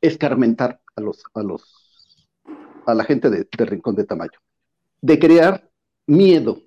[0.00, 2.16] escarmentar a los, a los,
[2.86, 4.38] a la gente de, Rincón de Tamayo,
[5.00, 5.70] de crear
[6.06, 6.62] miedo,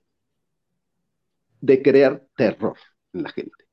[1.62, 2.78] de crear terror
[3.14, 3.66] en la gente.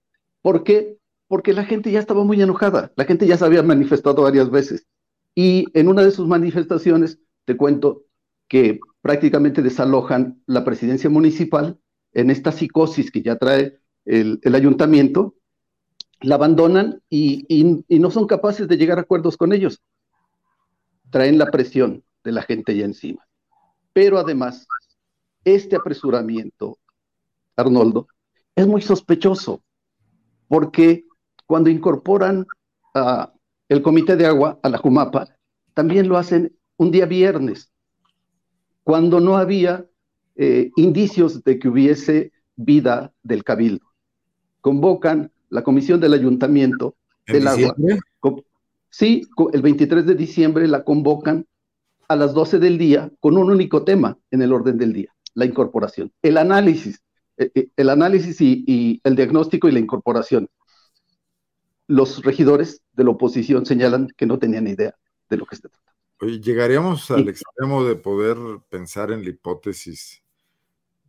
[0.43, 0.99] ¿Por qué?
[1.29, 4.87] Porque la gente ya estaba muy enojada, la gente ya se había manifestado varias veces.
[5.35, 8.05] Y en una de sus manifestaciones, te cuento
[8.49, 11.79] que prácticamente desalojan la presidencia municipal
[12.13, 15.35] en esta psicosis que ya trae el, ayuntamiento,
[16.21, 17.45] la abandonan y,
[17.89, 19.83] no son capaces de llegar a acuerdos con ellos.
[21.11, 23.27] Traen la presión de la gente ya encima.
[23.93, 24.67] Pero además,
[25.45, 26.79] este apresuramiento,
[27.57, 28.09] Arnoldo,
[28.55, 29.63] es muy sospechoso,
[30.49, 31.05] porque
[31.47, 32.47] cuando incorporan
[33.69, 35.29] el comité de agua a la Jumapa,
[35.75, 37.71] también lo hacen un día viernes,
[38.83, 39.87] cuando no había
[40.37, 43.87] eh, indicios de que hubiese vida del cabildo.
[44.61, 47.75] Convocan la comisión del ayuntamiento del agua.
[48.91, 49.23] Sí,
[49.55, 51.47] el 23 de diciembre la convocan
[52.09, 55.47] a las 12 del día con un único tema en el orden del día, la
[55.47, 56.13] incorporación.
[56.21, 57.03] El análisis,
[57.39, 60.51] eh, eh, el análisis y, el diagnóstico y la incorporación.
[61.89, 64.95] Los regidores de la oposición señalan que no tenían idea
[65.31, 65.97] de lo que se trata.
[66.21, 68.37] Oye, llegaríamos al extremo de poder
[68.69, 70.23] pensar en la hipótesis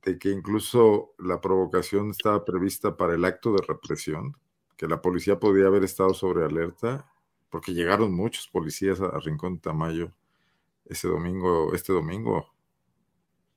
[0.04, 4.36] de que incluso la provocación estaba prevista para el acto de represión,
[4.78, 7.12] que la policía podía haber estado sobre alerta,
[7.50, 10.12] porque llegaron muchos policías a, Rincón de Tamayo
[10.86, 12.46] ese domingo, este domingo.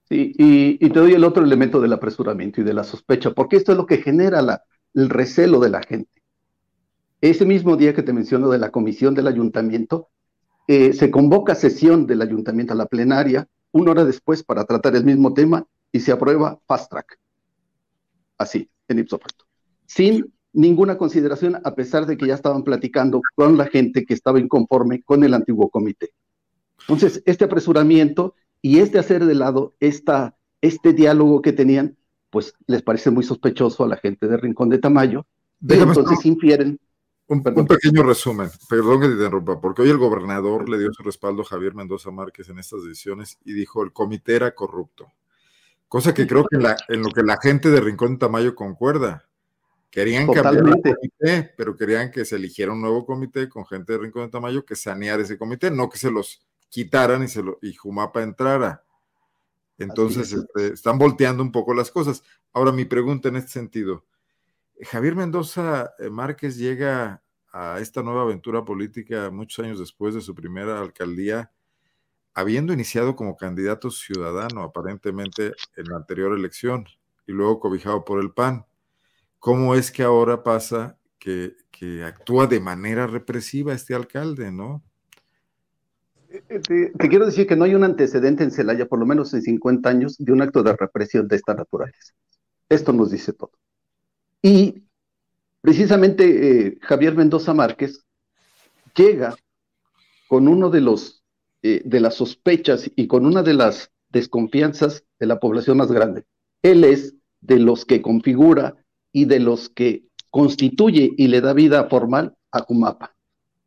[0.08, 3.72] Sí, y, te doy el otro elemento del apresuramiento y de la sospecha, porque esto
[3.72, 6.22] es lo que genera la, el recelo de la gente.
[7.20, 10.08] Ese mismo día que te menciono de la comisión del ayuntamiento,
[10.66, 15.04] eh, se convoca sesión del ayuntamiento a la plenaria una hora después para tratar el
[15.04, 17.18] mismo tema y se aprueba fast track.
[18.38, 19.44] Así, en ipso facto.
[19.86, 24.40] Sin ninguna consideración, a pesar de que ya estaban platicando con la gente que estaba
[24.40, 26.12] inconforme con el antiguo comité.
[26.80, 31.96] Entonces, este apresuramiento y este hacer de lado esta, este diálogo que tenían,
[32.30, 35.26] pues les parece muy sospechoso a la gente de Rincón de Tamayo,
[35.68, 36.78] entonces infieren
[37.30, 41.42] un, pequeño resumen, perdón que te interrumpa, porque hoy el gobernador le dio su respaldo
[41.42, 45.06] a Javier Mendoza Márquez en estas decisiones y dijo el comité era corrupto.
[45.90, 49.26] Cosa que creo que en, lo que la gente de Rincón de Tamayo concuerda.
[49.90, 53.98] Querían cambiar el comité, pero querían que se eligiera un nuevo comité con gente de
[53.98, 57.58] Rincón de Tamayo que saneara ese comité, no que se los quitaran y, se lo,
[57.60, 58.84] y Jumapa entrara.
[59.78, 62.22] Entonces, este, están volteando un poco las cosas.
[62.52, 64.04] Ahora, mi pregunta en este sentido,
[64.80, 67.20] Javier Mendoza eh, Márquez llega
[67.52, 71.50] a esta nueva aventura política muchos años después de su primera alcaldía,
[72.34, 76.86] habiendo iniciado como candidato ciudadano aparentemente en la anterior elección
[77.26, 78.64] y luego cobijado por el PAN.
[79.38, 81.54] ¿Cómo es que ahora pasa que,
[82.04, 84.82] actúa de manera represiva este alcalde, no?
[86.28, 89.06] Eh, eh, te, te, quiero decir que no hay un antecedente en Celaya, por lo
[89.06, 92.12] menos en 50 años, de un acto de represión de esta naturaleza.
[92.68, 93.52] Esto nos dice todo.
[94.42, 94.84] Y
[95.62, 98.04] precisamente eh, Javier Mendoza Márquez
[98.94, 99.34] llega
[100.28, 101.19] con uno de los
[101.62, 106.24] eh, de las sospechas y con una de las desconfianzas de la población más grande.
[106.62, 108.76] Él es de los que configura
[109.12, 113.14] y de los que constituye y le da vida formal a Jumapa.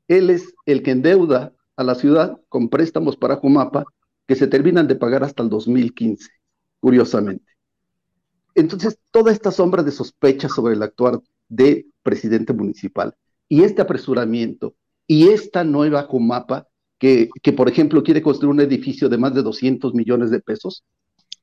[0.07, 3.85] Él es el que endeuda a la ciudad con préstamos para Jumapa
[4.27, 6.29] que se terminan de pagar hasta el 2015,
[6.79, 7.45] curiosamente.
[8.55, 13.15] Entonces, toda esta sombra de sospecha sobre el actuar de presidente municipal
[13.49, 14.75] y este apresuramiento
[15.07, 16.67] y esta nueva Jumapa,
[17.41, 20.85] que, por ejemplo quiere construir un edificio de más de 200 millones de pesos,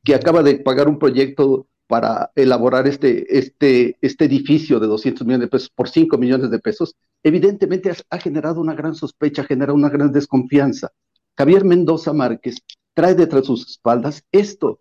[0.03, 5.47] que acaba de pagar un proyecto para elaborar este, este, este edificio de 200 millones
[5.47, 9.91] de pesos por 5 millones de pesos, evidentemente ha, generado una gran sospecha, genera una
[9.91, 10.93] gran desconfianza.
[11.37, 12.57] Javier Mendoza Márquez
[12.95, 14.81] trae detrás de sus espaldas esto,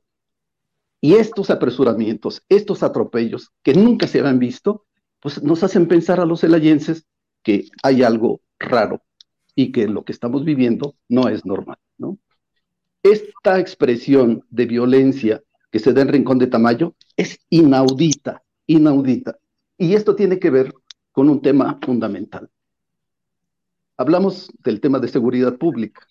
[1.01, 4.85] y estos apresuramientos, estos atropellos que nunca se habían visto,
[5.19, 7.05] pues nos hacen pensar a los celayenses
[7.43, 9.01] que hay algo raro
[9.59, 12.17] y que lo que estamos viviendo no es normal, ¿no?
[13.03, 19.37] Esta expresión de violencia que se da en Rincón de Tamayo es inaudita, inaudita.
[19.77, 20.73] Y esto tiene que ver
[21.11, 22.49] con un tema fundamental.
[23.97, 26.07] Hablamos del tema de seguridad pública,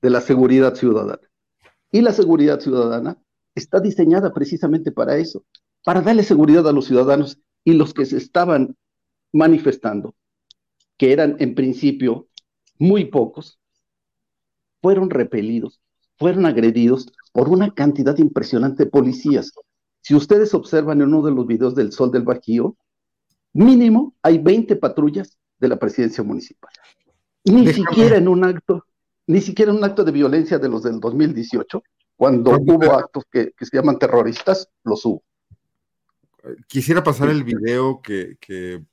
[0.00, 1.28] de la seguridad ciudadana.
[1.90, 3.18] Y la seguridad ciudadana
[3.56, 5.44] está diseñada precisamente para eso,
[5.84, 8.76] para darle seguridad a los ciudadanos y los que se estaban
[9.32, 10.14] manifestando,
[10.96, 12.28] que eran en principio
[12.78, 13.58] muy pocos,
[14.82, 15.80] fueron repelidos,
[16.18, 19.52] fueron agredidos por una cantidad impresionante de policías.
[20.00, 22.76] Si ustedes observan en uno de los videos del Sol del Bajío,
[23.52, 26.70] mínimo hay 20 patrullas de la presidencia municipal.
[27.44, 28.84] Ni siquiera en un acto,
[29.26, 31.82] ni siquiera en un acto de violencia de los del 2018,
[32.16, 35.22] cuando hubo actos que, que se llaman terroristas, los hubo.
[36.66, 38.84] Quisiera pasar el video que, que,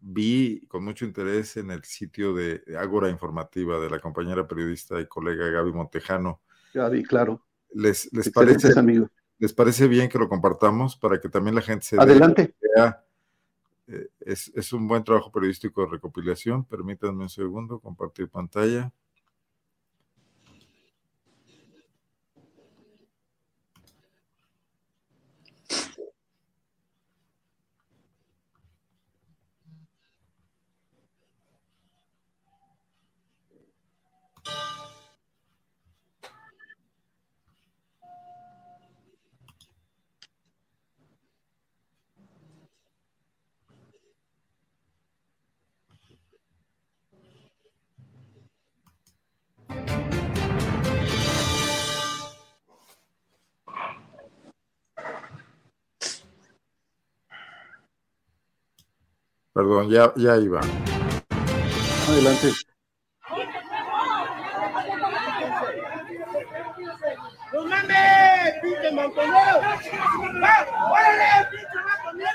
[0.00, 5.06] vi con mucho interés en el sitio de Ágora Informativa de la compañera periodista y
[5.06, 6.40] colega Gaby Montejano.
[6.74, 7.44] Gaby, claro.
[7.72, 9.08] ¿Les, les parece, amigo.
[9.38, 12.54] ¿Les parece bien que lo compartamos para que también la gente se Adelante.
[12.74, 13.04] vea?
[13.86, 16.64] Eh, es, es un buen trabajo periodístico de recopilación.
[16.64, 18.92] Permítanme un segundo, compartir pantalla.
[59.60, 60.58] Perdón, ya, ya iba.
[62.08, 62.48] Adelante.
[67.52, 68.54] ¡No mames!
[68.62, 69.58] ¡Pinche montonero!
[70.90, 72.28] ¡Órale, pinche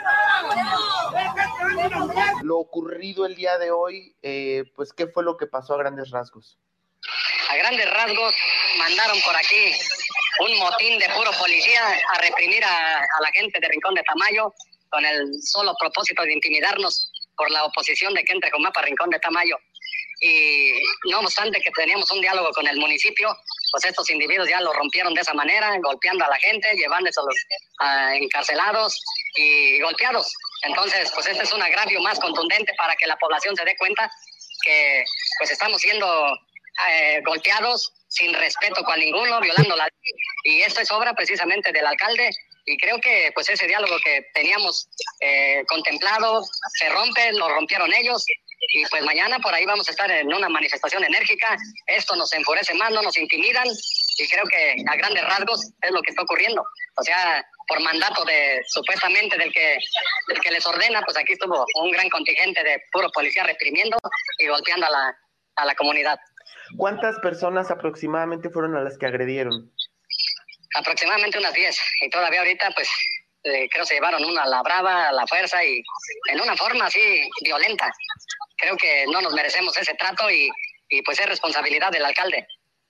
[2.43, 6.11] Lo ocurrido el día de hoy, eh, pues, ¿qué fue lo que pasó a grandes
[6.11, 6.59] rasgos?
[7.49, 8.35] A grandes rasgos,
[8.77, 9.73] mandaron por aquí
[10.41, 14.53] un motín de puro policía a reprimir a, a la gente de Rincón de Tamayo
[14.89, 19.09] con el solo propósito de intimidarnos por la oposición de que entre con Mapa Rincón
[19.09, 19.57] de Tamayo.
[20.21, 20.71] Y
[21.09, 23.35] no obstante que teníamos un diálogo con el municipio,
[23.71, 27.23] pues estos individuos ya lo rompieron de esa manera, golpeando a la gente, llevándose a
[27.23, 28.97] los encarcelados
[29.35, 30.33] y golpeados.
[30.63, 34.09] Entonces, pues este es un agravio más contundente para que la población se dé cuenta
[34.65, 35.03] que
[35.37, 36.07] pues estamos siendo
[36.89, 40.55] eh, golpeados sin respeto con ninguno, violando la ley.
[40.55, 42.29] Y esto es obra precisamente del alcalde
[42.65, 44.89] y creo que pues ese diálogo que teníamos
[45.21, 46.43] eh, contemplado
[46.73, 48.25] se rompe, lo rompieron ellos
[48.73, 51.55] y pues mañana por ahí vamos a estar en una manifestación enérgica,
[51.85, 53.67] esto nos enfurece más, no nos intimidan
[54.17, 56.63] y creo que a grandes rasgos es lo que está ocurriendo,
[56.97, 59.77] o sea, por mandato de supuestamente del que,
[60.27, 63.97] del que les ordena, pues aquí estuvo un gran contingente de puro policía reprimiendo
[64.39, 65.17] y golpeando a la,
[65.55, 66.17] a la comunidad.
[66.77, 69.71] ¿Cuántas personas aproximadamente fueron a las que agredieron?
[70.75, 72.89] Aproximadamente unas 10 y todavía ahorita pues
[73.43, 75.81] eh, creo se llevaron una a la brava, a la fuerza y
[76.31, 77.91] en una forma así violenta.
[78.57, 80.49] Creo que no nos merecemos ese trato y,
[80.89, 82.47] y pues es responsabilidad del alcalde.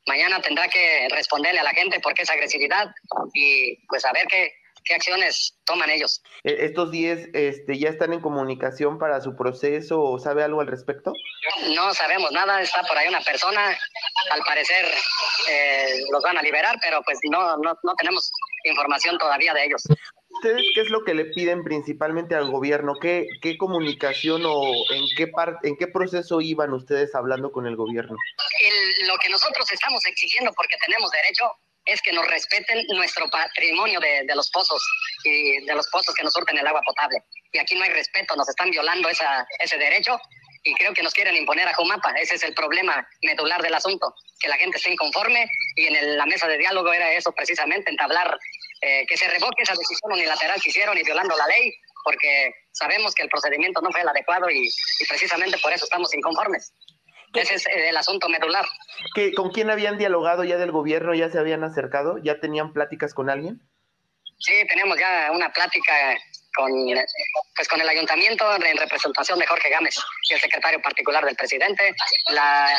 [0.08, 2.88] Mañana tendrá que responderle a la gente por qué esa agresividad
[3.34, 4.54] y pues a ver qué,
[4.86, 6.22] qué acciones toman ellos.
[6.44, 10.68] E, ¿Estos 10 este, ya están en comunicación para su proceso o sabe algo al
[10.68, 11.12] respecto?
[11.76, 13.78] No sabemos nada, está por ahí una persona,
[14.32, 14.86] al parecer
[15.50, 18.32] eh, los van a liberar, pero pues no, no, no tenemos
[18.64, 19.84] información todavía de ellos.
[20.36, 22.94] ¿Ustedes qué es lo que le piden principalmente al gobierno?
[23.00, 24.64] ¿Qué, qué comunicación o
[24.94, 28.18] en qué, parte, en qué proceso iban ustedes hablando con el gobierno?
[28.62, 31.46] El, lo que nosotros estamos exigiendo porque tenemos derecho
[31.86, 34.84] es que nos respeten nuestro patrimonio de, de, los pozos
[35.24, 37.24] y de los pozos que nos surten el agua potable.
[37.52, 40.20] Y aquí no hay respeto, nos están violando esa, ese derecho
[40.64, 42.12] y creo que nos quieren imponer a Jumapa.
[42.14, 46.26] Ese es el problema medular del asunto, que la gente esté inconforme y en la
[46.26, 48.38] mesa de diálogo era eso precisamente, entablar
[48.82, 51.72] eh, que se revoque esa decisión unilateral que hicieron y violando la ley,
[52.04, 54.70] porque sabemos que el procedimiento no fue el adecuado y
[55.08, 56.74] precisamente por eso estamos inconformes.
[57.36, 58.66] Ese es el asunto medular.
[59.14, 61.14] ¿Qué, ¿Con quién habían dialogado ya del gobierno?
[61.14, 62.18] ¿Ya se habían acercado?
[62.20, 63.62] ¿Ya tenían pláticas con alguien?
[64.40, 65.94] Sí, tenemos ya una plática
[66.56, 66.72] con,
[67.56, 69.95] pues con el ayuntamiento en representación de Jorge Gámez,
[70.32, 71.95] el secretario particular del presidente,
[72.30, 72.70] la,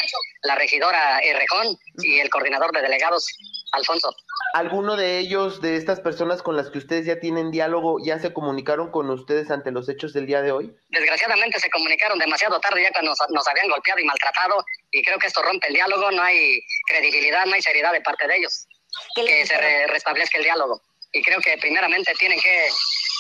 [0.43, 3.27] la regidora Errejón y el coordinador de delegados,
[3.73, 4.15] Alfonso.
[4.55, 8.33] ¿Alguno de ellos, de estas personas con las que ustedes ya tienen diálogo, ya se
[8.33, 10.75] comunicaron con ustedes ante los hechos del día de hoy?
[10.91, 15.19] Desgraciadamente se comunicaron demasiado tarde ya cuando nos, nos habían golpeado y maltratado y creo
[15.19, 18.67] que esto rompe el diálogo, no hay credibilidad, no hay seriedad de parte de ellos.
[19.15, 20.81] Que se re, restablezca el diálogo.
[21.13, 22.69] y creo que primeramente tienen que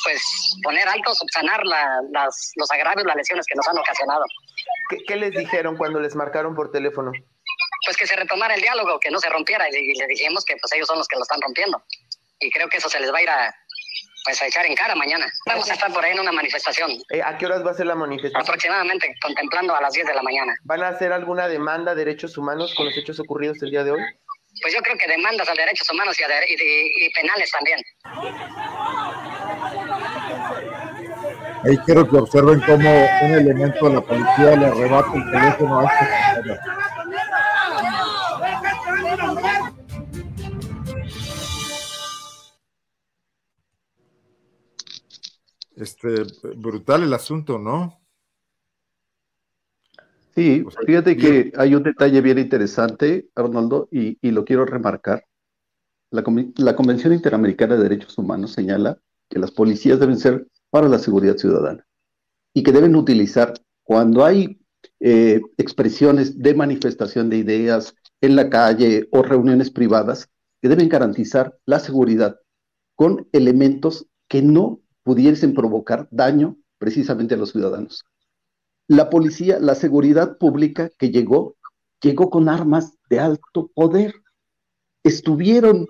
[0.07, 0.23] pues
[0.63, 4.25] poner alto, subsanar la, las, los agravios, las lesiones que nos han ocasionado.
[4.89, 7.11] ¿Qué, ¿Qué, les dijeron cuando les marcaron por teléfono?
[7.85, 10.57] Pues que se retomara el diálogo, que no se rompiera, y, y le dijimos que
[10.57, 11.83] pues ellos son los que lo están rompiendo.
[12.39, 13.55] Y creo que eso se les va a ir a,
[14.25, 15.27] pues, a echar en cara mañana.
[15.47, 16.93] Vamos a estar por ahí en una manifestación.
[17.11, 18.43] Eh, ¿A qué horas va a ser la manifestación?
[18.43, 20.55] Aproximadamente contemplando a las 10 de la mañana.
[20.63, 23.91] ¿Van a hacer alguna demanda de derechos humanos con los hechos ocurridos el día de
[23.91, 24.01] hoy?
[24.63, 27.81] Pues yo creo que demandas a derechos humanos y, a de, y, y penales también.
[31.65, 32.89] Ahí quiero que observen cómo
[33.23, 36.77] un elemento de la policía le arrebata el teléfono a esta persona.
[45.77, 46.23] Este,
[46.57, 48.01] brutal el asunto, ¿no?
[50.35, 55.25] Sí, fíjate que hay un detalle bien interesante, Arnoldo, y, y lo quiero remarcar.
[56.11, 56.23] La,
[56.57, 58.99] la, Convención Interamericana de Derechos Humanos señala
[59.29, 61.87] que las policías deben ser para la seguridad ciudadana
[62.53, 64.59] y que deben utilizar cuando hay
[65.01, 70.29] eh, expresiones de manifestación de ideas en la calle o reuniones privadas,
[70.63, 72.39] que deben garantizar la seguridad
[72.95, 78.05] con elementos que no pudiesen provocar daño precisamente a los ciudadanos.
[78.89, 81.57] La policía, la seguridad pública que llegó,
[82.01, 84.15] llegó con armas de alto poder.
[85.03, 85.87] Estuvieron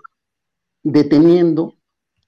[0.82, 1.74] deteniendo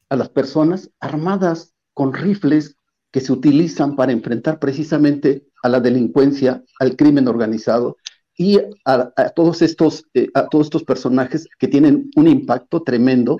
[0.08, 2.76] a las personas armadas con rifles
[3.10, 7.96] que se utilizan para enfrentar precisamente a la delincuencia, al crimen organizado
[8.36, 13.36] y a, todos, estos, eh, a todos estos personajes que tienen un impacto tremendo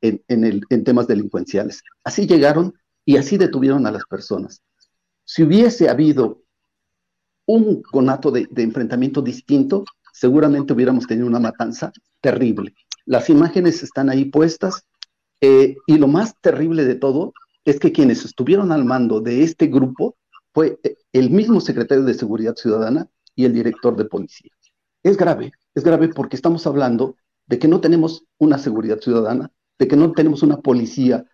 [0.00, 1.82] en, en, temas delincuenciales.
[2.02, 4.62] Así llegaron y así detuvieron a las personas.
[5.24, 6.42] Si hubiese habido
[7.46, 12.74] un conato de, enfrentamiento distinto, seguramente hubiéramos tenido una matanza terrible.
[13.06, 14.84] Las imágenes están ahí puestas
[15.40, 17.32] eh, y lo más terrible de todo
[17.64, 20.16] es que quienes estuvieron al mando de este grupo
[20.52, 24.50] fue eh, el mismo secretario de Seguridad Ciudadana y el director de policía.
[25.02, 27.16] Es grave, es grave porque estamos hablando
[27.46, 31.24] de que no tenemos una seguridad ciudadana, de que no tenemos una policía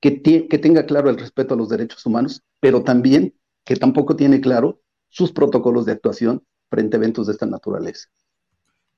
[0.00, 3.34] que, que tenga claro el respeto a los derechos humanos, pero también
[3.64, 8.08] que tampoco tiene claro sus protocolos de actuación frente a eventos de esta naturaleza.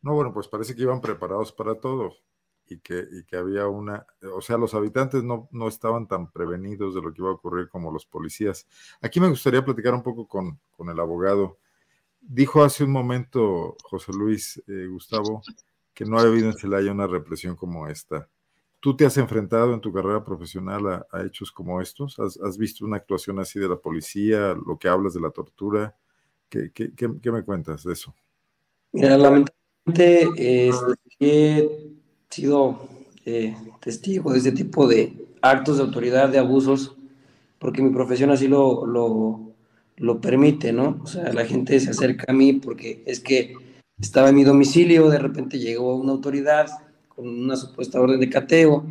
[0.03, 2.12] No, bueno, pues parece que iban preparados para todo
[2.72, 7.12] y que, había una, o sea, los habitantes no, no estaban tan prevenidos de lo
[7.12, 8.66] que iba a ocurrir como los policías.
[9.00, 11.58] Aquí me gustaría platicar un poco con, con el abogado.
[12.20, 15.42] Dijo hace un momento José Luis eh, Gustavo
[15.94, 18.28] que no ha habido en Celaya una represión como esta.
[18.80, 22.18] ¿Tú te has enfrentado en tu carrera profesional a, hechos como estos?
[22.18, 24.54] ¿Has, ¿Has, visto una actuación así de la policía?
[24.66, 25.94] ¿Lo que hablas de la tortura?
[26.48, 28.14] ¿Qué, qué, qué, me cuentas de eso?
[28.92, 30.72] Mira, lamentablemente eh,
[32.33, 32.89] sido
[33.24, 35.12] eh, testigo de este tipo de
[35.43, 36.97] actos de autoridad, de abusos,
[37.59, 39.53] porque mi profesión así lo, lo,
[39.97, 41.01] lo permite, ¿no?
[41.03, 43.55] O sea, la gente se acerca a mí porque es que
[44.01, 46.68] estaba en mi domicilio, de repente llegó una autoridad,
[47.09, 48.87] con una supuesta orden de cateo,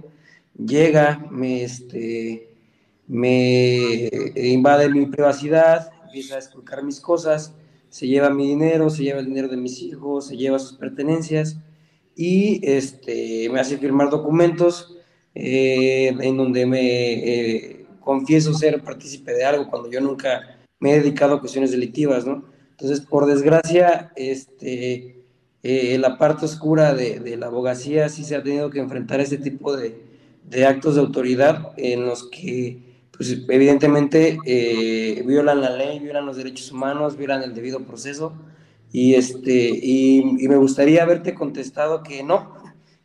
[0.55, 2.49] llega, me, este,
[3.07, 7.53] me invade mi privacidad, empieza a esculcar mis cosas,
[7.89, 11.57] se lleva mi dinero, se lleva el dinero de mis hijos, se lleva sus pertenencias
[12.21, 14.95] y este, me hace firmar documentos
[15.33, 20.99] eh, en donde me eh, confieso ser partícipe de algo cuando yo nunca me he
[20.99, 22.45] dedicado a cuestiones delictivas, ¿no?
[22.69, 25.23] Entonces, por desgracia, este,
[25.63, 29.39] eh, la parte oscura de, la abogacía sí se ha tenido que enfrentar a este
[29.39, 29.99] tipo de,
[30.47, 32.77] de actos de autoridad en los que,
[33.17, 34.37] pues, evidentemente,
[35.25, 38.33] violan la ley, violan los derechos humanos, violan el debido proceso.
[38.91, 42.53] Y, este, y, y, me gustaría haberte contestado que no,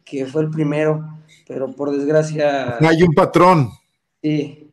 [0.04, 1.08] que fue el primero,
[1.46, 2.78] pero por desgracia...
[2.80, 3.70] Hay un patrón.
[4.22, 4.70] Sí,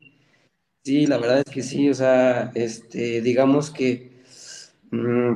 [0.83, 4.11] sí, la verdad es que sí, o sea, este, digamos que...
[4.91, 5.33] Mmm,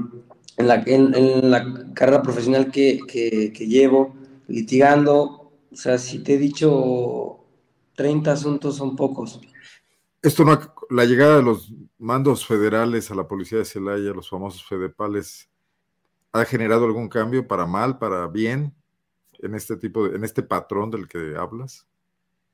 [0.58, 4.16] en la, en, en la carrera profesional que, que, que, llevo,
[4.48, 7.46] litigando, o sea, si te he dicho
[7.96, 9.40] 30 asuntos son pocos.
[10.22, 10.60] Esto no,
[10.90, 15.48] la llegada de los mandos federales a la policía de Celaya, los famosos fedepales,
[16.38, 18.74] ¿ha generado algún cambio para mal, para bien,
[19.40, 21.88] en este tipo de, en este patrón del que hablas?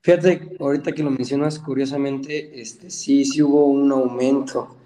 [0.02, 4.76] Fíjate, ahorita que lo mencionas, curiosamente, este, sí, sí hubo un aumento.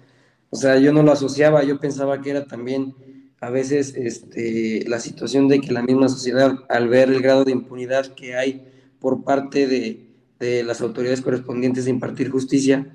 [0.49, 2.95] O sea, yo no lo asociaba, yo pensaba que era también
[3.41, 7.51] a veces este, la situación de que la misma sociedad, al ver el grado de
[7.51, 8.65] impunidad que hay
[8.99, 12.87] por parte de, de las autoridades correspondientes de impartir justicia,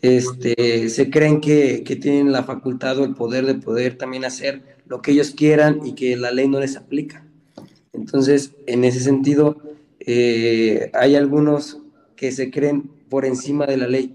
[0.00, 4.71] este, se creen que, que, tienen la facultad o el poder de poder también hacer
[4.92, 7.24] lo que ellos quieran y que la ley no les aplica.
[7.94, 9.56] Entonces, en ese sentido,
[10.00, 11.78] eh, hay algunos
[12.14, 14.14] que se creen por encima de la ley.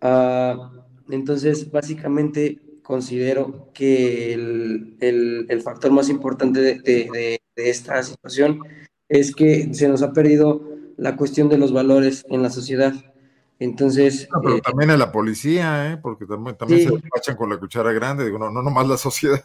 [0.00, 0.72] Ah,
[1.10, 8.60] entonces, básicamente considero que el, el, factor más importante de, de, esta situación
[9.10, 10.62] es que se nos ha perdido
[10.96, 12.94] la cuestión de los valores en la sociedad.
[13.58, 14.26] Entonces.
[14.42, 15.98] pero eh, también a la policía, ¿eh?
[15.98, 19.44] porque también, también se despachan con la cuchara grande, digo, no, no nomás la sociedad.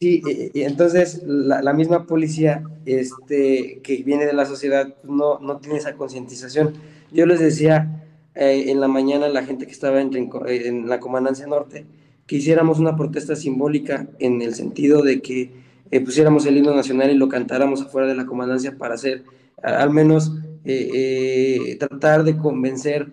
[0.00, 0.20] Sí,
[0.52, 5.78] y entonces la, la, misma policía este, que viene de la sociedad no, no tiene
[5.78, 6.74] esa concientización.
[7.12, 10.10] Yo les decía eh, en la mañana a la gente que estaba en,
[10.48, 11.86] en, la Comandancia Norte
[12.26, 15.52] que hiciéramos una protesta simbólica en el sentido de que
[15.92, 19.22] eh, pusiéramos el himno nacional y lo cantáramos afuera de la Comandancia para hacer,
[19.62, 20.32] al menos,
[21.78, 23.12] tratar de convencer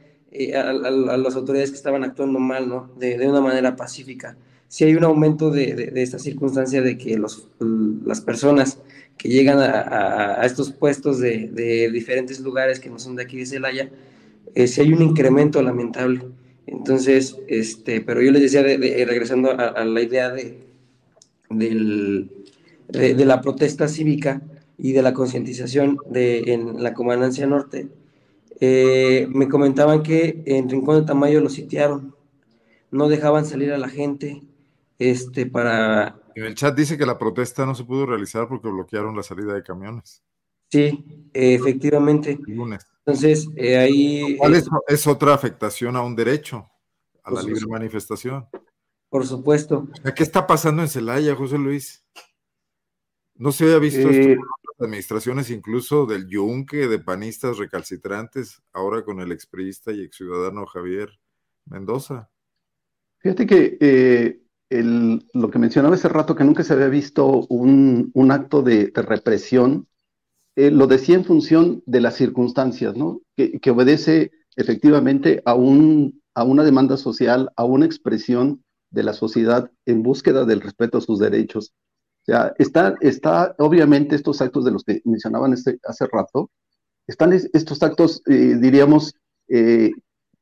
[0.56, 2.90] a, a, las autoridades que estaban actuando mal, ¿no?
[2.98, 4.36] De una manera pacífica.
[4.74, 8.80] Si hay un aumento de, de, esta circunstancia de que los, las personas
[9.20, 13.38] que llegan a, a estos puestos de, de, diferentes lugares que no son de aquí
[13.38, 13.92] de Celaya,
[14.56, 16.22] eh, si hay un incremento lamentable.
[16.66, 20.58] Entonces, este, pero yo les decía, regresando a, la idea de,
[21.52, 22.32] del,
[22.90, 24.42] de, la protesta cívica
[24.80, 27.90] y de la concientización en la Comandancia Norte,
[28.60, 32.16] eh, me comentaban que en Rincón de Tamayo lo sitiaron,
[32.90, 34.42] no dejaban salir a la gente,
[35.10, 36.20] este, para...
[36.36, 39.54] En el chat dice que la protesta no se pudo realizar porque bloquearon la salida
[39.54, 40.24] de camiones.
[40.70, 42.40] Sí, efectivamente.
[42.48, 44.38] Entonces, eh, ahí...
[44.38, 44.56] ¿Cuál
[44.88, 46.68] es, otra afectación a un derecho,
[47.24, 48.48] a la libre manifestación?
[49.10, 49.88] Por supuesto.
[50.16, 52.04] ¿Qué está pasando en Celaya, José Luis?
[53.36, 54.38] No se había visto esto eh,
[54.80, 61.20] administraciones incluso del yunque, de panistas recalcitrantes, ahora con el expriista y exciudadano Javier
[61.66, 62.30] Mendoza.
[63.20, 68.62] Fíjate que eh, lo que mencionaba hace rato, que nunca se había visto un, acto
[68.62, 69.88] de, represión,
[70.56, 73.22] eh, lo decía en función de las circunstancias, ¿no?
[73.36, 79.72] Que, obedece efectivamente a, un, a una demanda social, a una expresión de la sociedad
[79.86, 81.74] en búsqueda del respeto a sus derechos.
[82.22, 86.52] O sea, está, está obviamente estos actos de los que mencionaban este, hace rato,
[87.08, 89.14] están estos actos, eh, diríamos,
[89.50, 89.92] eh,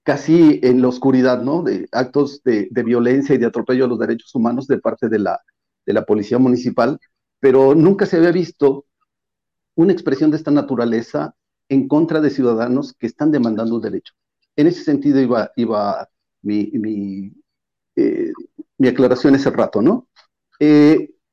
[0.03, 1.63] casi en la oscuridad, ¿no?
[1.63, 5.39] De actos de, violencia y de atropello a los derechos humanos de parte de la,
[5.85, 6.99] de la policía municipal,
[7.39, 8.85] pero nunca se había visto
[9.75, 11.35] una expresión de esta naturaleza
[11.69, 14.13] en contra de ciudadanos que están demandando un derecho.
[14.55, 16.09] En ese sentido iba, iba
[16.41, 17.31] mi, mi,
[17.95, 18.31] eh,
[18.77, 20.07] mi aclaración ese rato, ¿no?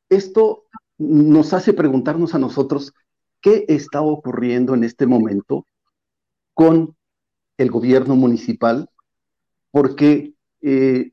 [0.09, 0.65] esto
[0.97, 2.95] nos hace preguntarnos a nosotros
[3.43, 5.67] qué está ocurriendo en este momento
[6.55, 6.97] con
[7.59, 8.89] el gobierno municipal,
[9.71, 10.33] porque
[10.63, 11.13] eh,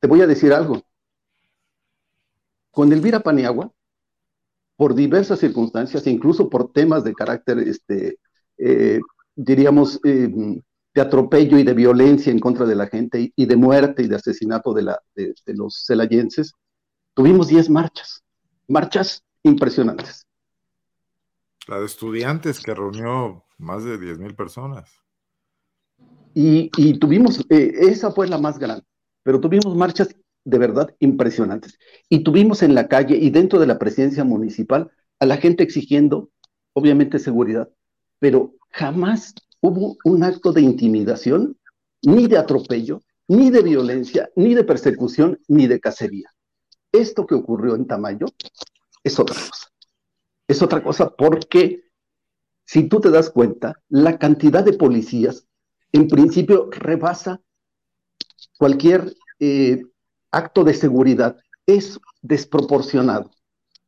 [0.00, 0.82] te voy a decir algo.
[2.70, 3.72] Con Elvira Paniagua,
[4.76, 8.18] por diversas circunstancias, incluso por temas de carácter, este,
[8.58, 9.00] eh,
[9.34, 10.28] diríamos, eh,
[10.94, 14.16] de atropello y de violencia en contra de la gente y de muerte y de
[14.16, 16.52] asesinato de, la, de los celayenses,
[17.14, 18.22] tuvimos 10 marchas
[18.68, 20.26] marchas impresionantes.
[21.66, 25.00] La de estudiantes que reunió más de 10 mil personas.
[26.38, 28.84] Y, tuvimos, eh, esa fue la más grande,
[29.22, 30.14] pero tuvimos marchas
[30.44, 31.78] de verdad impresionantes.
[32.10, 36.28] Y tuvimos en la calle y dentro de la presidencia municipal a la gente exigiendo,
[36.74, 37.70] obviamente, seguridad,
[38.18, 41.56] pero jamás hubo un acto de intimidación,
[42.02, 46.30] ni de atropello, ni de violencia, ni de persecución, ni de cacería
[46.96, 48.26] esto que ocurrió en Tamayo
[49.02, 49.68] es otra cosa.
[50.48, 51.84] Es otra cosa porque
[52.64, 55.46] si tú te das cuenta, la cantidad de policías
[55.92, 57.40] en principio rebasa
[58.58, 59.82] cualquier eh,
[60.30, 61.36] acto de seguridad.
[61.66, 63.30] Es desproporcionado.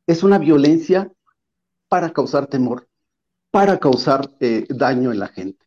[0.07, 1.11] Es una violencia
[1.87, 2.87] para causar temor,
[3.51, 5.65] para causar eh, daño en la gente.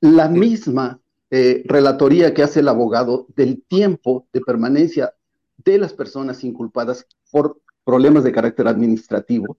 [0.00, 5.14] La misma eh, relatoría que hace el abogado del tiempo de permanencia
[5.56, 9.58] de las personas inculpadas por problemas de carácter administrativo,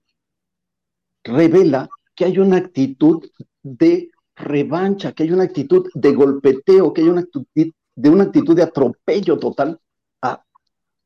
[1.24, 3.30] revela que hay una actitud
[3.62, 4.10] de
[4.42, 7.46] revancha, que hay una actitud de golpeteo, que hay una actitud
[7.94, 9.80] de una actitud de atropello total
[10.22, 10.44] a,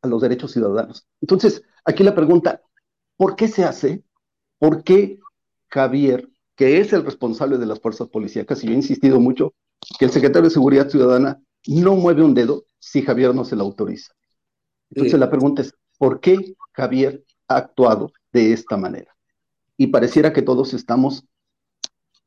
[0.02, 1.06] a los derechos ciudadanos.
[1.20, 2.62] Entonces, aquí la pregunta,
[3.16, 4.02] ¿por qué se hace?
[4.58, 5.18] ¿Por qué
[5.68, 9.52] Javier, que es el responsable de las fuerzas policíacas, y yo he insistido mucho
[9.98, 13.64] que el secretario de Seguridad Ciudadana no mueve un dedo si Javier no se lo
[13.64, 14.12] autoriza?
[14.90, 19.14] Entonces la pregunta es, ¿por qué Javier ha actuado de esta manera?
[19.76, 21.24] Y pareciera que todos estamos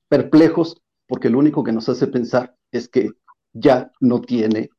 [0.09, 3.09] perplejos porque lo único que nos hace pensar es que
[3.51, 4.69] ya no tiene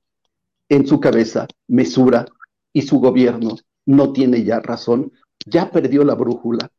[0.68, 2.24] en su cabeza mesura
[2.72, 5.12] y su gobierno no tiene ya razón,
[5.44, 6.70] ya perdió la brújula.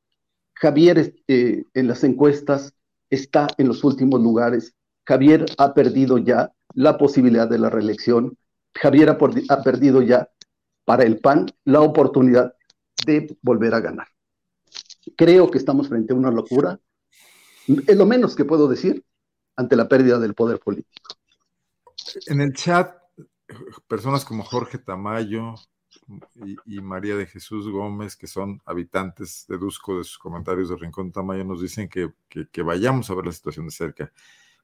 [0.54, 2.74] Javier eh, en las encuestas
[3.10, 4.74] está en los últimos lugares.
[5.06, 8.38] Javier ha perdido ya la posibilidad de la reelección.
[8.74, 10.30] Javier ha perdido ya
[10.86, 12.54] para el PAN la oportunidad
[13.06, 14.08] de volver a ganar.
[15.18, 16.80] Creo que estamos frente a una locura.
[17.68, 19.04] Es lo menos que puedo decir
[19.56, 21.16] ante la pérdida del poder político.
[22.28, 22.96] En el chat,
[23.88, 25.56] personas como Jorge Tamayo
[26.66, 31.44] y, María de Jesús Gómez, que son habitantes, deduzco de sus comentarios de Rincón Tamayo,
[31.44, 32.12] nos dicen que,
[32.64, 34.12] vayamos a ver la situación de cerca.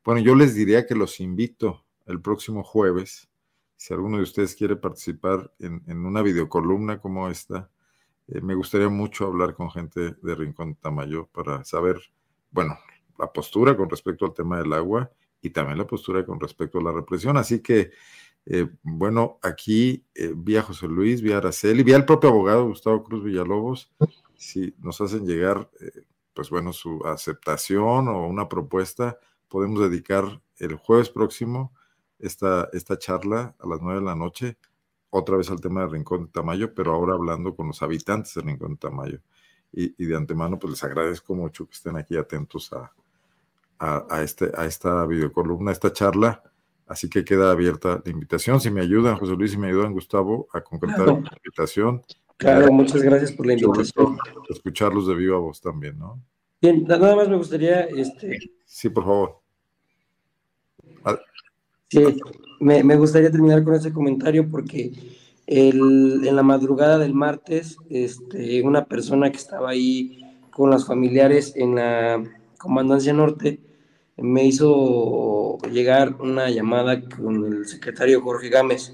[0.04, 3.30] Bueno, yo les diría que los invito el próximo jueves,
[3.76, 7.70] si alguno de ustedes quiere participar en, en una videocolumna como esta,
[8.28, 12.02] eh, me gustaría mucho hablar con gente de Rincón Tamayo para saber,
[12.52, 12.78] bueno,
[13.18, 15.12] la postura con respecto al tema del agua
[15.42, 17.38] y también la postura con respecto a la represión.
[17.38, 17.92] Así que,
[18.46, 22.68] eh, bueno, aquí eh, vi a José Luis, vi a Araceli, vi al propio abogado
[22.68, 23.92] Gustavo Cruz Villalobos,
[24.36, 25.70] si nos hacen llegar,
[26.34, 31.74] pues bueno, su aceptación o una propuesta, podemos dedicar el jueves próximo
[32.20, 34.58] esta, esta charla a las nueve de la noche
[35.10, 38.42] otra vez al tema de Rincón de Tamayo, pero ahora hablando con los habitantes de
[38.42, 39.22] Rincón de Tamayo.
[39.72, 42.92] Y, de antemano, pues les agradezco mucho que estén aquí atentos a,
[43.80, 46.44] a, este, a esta videocolumna, a esta charla.
[46.88, 48.62] Así que queda abierta la invitación.
[48.62, 52.02] Si me ayudan, José Luis, si me ayudan, Gustavo, a concretar la invitación.
[52.38, 54.18] Claro, muchas gracias por la invitación.
[54.50, 56.22] Escucharlos de viva voz también, ¿no?
[56.62, 57.82] Bien, nada más me gustaría.
[57.82, 58.40] Este...
[58.66, 59.40] Sí, por favor.
[61.90, 62.04] Sí,
[62.60, 64.92] me, me, gustaría terminar con ese comentario porque
[65.46, 70.22] el, en la madrugada del martes, este, una persona que estaba ahí
[70.52, 72.24] con los familiares en la
[72.58, 73.60] Comandancia Norte
[74.18, 78.94] me hizo llegar una llamada con el secretario Jorge Gámez.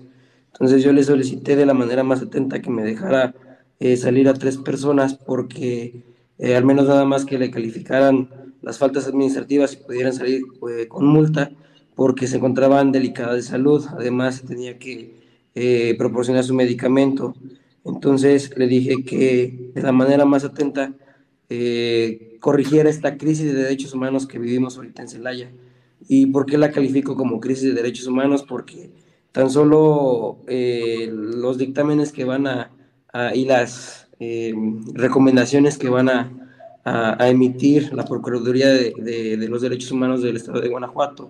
[0.51, 3.33] Entonces yo le solicité de la manera más atenta que me dejara
[3.79, 6.03] eh, salir a tres personas porque
[6.37, 8.29] eh, al menos nada más que le calificaran
[8.61, 11.51] las faltas administrativas y pudieran salir eh, con multa
[11.95, 15.21] porque se encontraban delicadas de salud, además tenía que
[15.99, 17.35] proporcionar su medicamento.
[17.85, 20.93] Entonces le dije que de la manera más atenta
[21.55, 25.51] eh, corrigiera esta crisis de derechos humanos que vivimos ahorita en Celaya.
[26.07, 28.43] ¿Y por qué la califico como crisis de derechos humanos?
[28.43, 28.89] Porque
[29.31, 32.71] tan solo eh, los dictámenes que van a,
[33.35, 34.07] y las
[34.95, 36.31] recomendaciones que van a,
[37.19, 41.29] emitir la Procuraduría de, los Derechos Humanos del Estado de Guanajuato,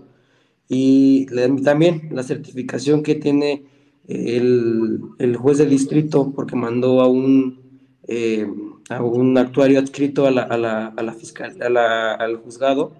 [0.70, 1.26] y
[1.64, 3.66] también la certificación que tiene
[4.08, 7.60] el, el juez del distrito, porque mandó a un,
[8.08, 8.48] eh,
[8.90, 12.94] a un actuario adscrito a la, a la, a la fiscal, a la, al juzgado,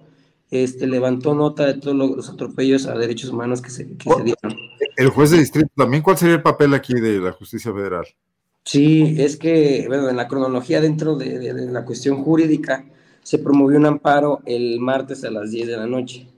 [0.50, 4.58] este, levantó nota de todos los atropellos a derechos humanos que se, que se dieron.
[4.96, 8.04] El juez de distrito también, ¿cuál sería el papel aquí de la justicia federal?
[8.64, 12.84] Sí, es que, bueno, en la cronología dentro de, de, de la cuestión jurídica,
[13.22, 16.28] se promovió un amparo el martes a las 10 de la noche.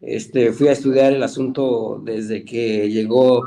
[0.00, 3.44] Este, fui a estudiar el asunto desde que llegó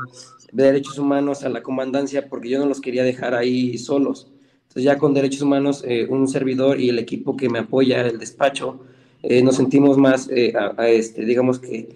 [0.52, 4.28] de Derechos Humanos a la comandancia porque yo no los quería dejar ahí solos.
[4.76, 8.18] Entonces ya con Derechos Humanos, eh, un servidor y el equipo que me apoya, el
[8.18, 8.80] despacho,
[9.22, 11.88] eh, nos sentimos más, eh, a, este, digamos que,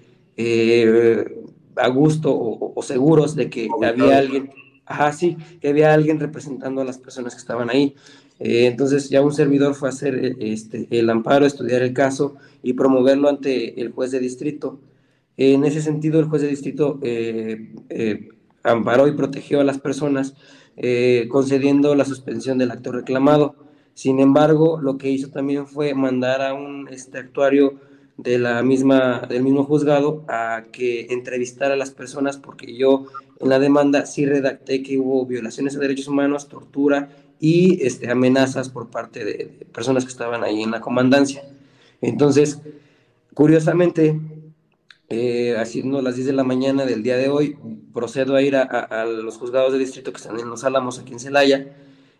[1.76, 4.50] a gusto o, seguros de que había alguien,
[4.86, 7.94] ajá, sí, que había alguien representando a las personas que estaban ahí.
[8.40, 12.36] Eh, entonces ya un servidor fue a hacer eh, este, el amparo, estudiar el caso
[12.62, 14.80] y promoverlo ante el juez de distrito.
[15.36, 17.74] En ese sentido, el juez de distrito eh,
[18.62, 20.34] amparó y protegió a las personas,
[21.28, 23.54] concediendo la suspensión del acto reclamado.
[23.94, 27.74] Sin embargo, lo que hizo también fue mandar a un este, actuario
[28.16, 33.06] de la misma, del mismo juzgado a que entrevistara a las personas, porque yo
[33.40, 37.10] en la demanda sí redacté que hubo violaciones a derechos humanos, tortura
[37.40, 41.42] y este, amenazas por parte de, personas que estaban ahí en la comandancia.
[42.02, 42.58] Entonces,
[43.34, 44.18] curiosamente,
[45.10, 47.56] eh, haciendo las 10 de la mañana del día de hoy,
[47.92, 51.20] procedo a ir a, los juzgados de distrito que están en Los Álamos, aquí en
[51.20, 51.66] Celaya,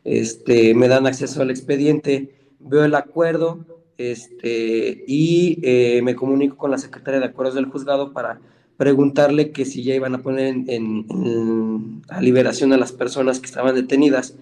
[0.05, 3.65] este, me dan acceso al expediente, veo el acuerdo
[3.97, 8.41] este, y eh, me comunico con la secretaria de acuerdos del juzgado para
[8.77, 13.47] preguntarle que si ya iban a poner en, en, a liberación a las personas que
[13.47, 14.35] estaban detenidas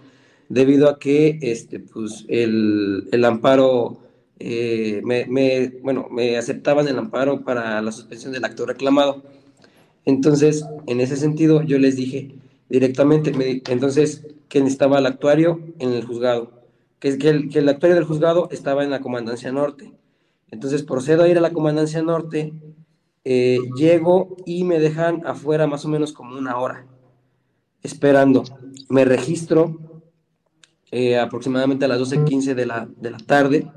[0.49, 3.99] debido a que este, pues, el, el amparo,
[4.39, 9.23] eh, me, bueno, me aceptaban el amparo para la suspensión del acto reclamado.
[10.05, 12.35] Entonces, en ese sentido, yo les dije
[12.69, 16.53] directamente, me, entonces, que necesitaba el actuario en el juzgado,
[16.99, 19.93] que, que, el, que el actuario del juzgado estaba en la Comandancia Norte.
[20.51, 22.53] Entonces, procedo a ir a la Comandancia Norte,
[23.25, 26.87] eh, llego y me dejan afuera más o menos como una hora,
[27.83, 28.45] esperando.
[28.89, 29.79] Me registro,
[30.91, 33.71] eh, aproximadamente a las 12.15 de la, de la tarde.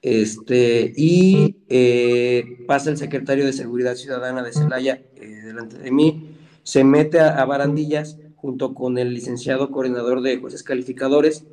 [0.00, 6.36] Este, y eh, pasa el secretario de Seguridad Ciudadana de Celaya eh, delante de mí,
[6.62, 11.44] se mete a, barandillas junto con el licenciado coordinador de jueces calificadores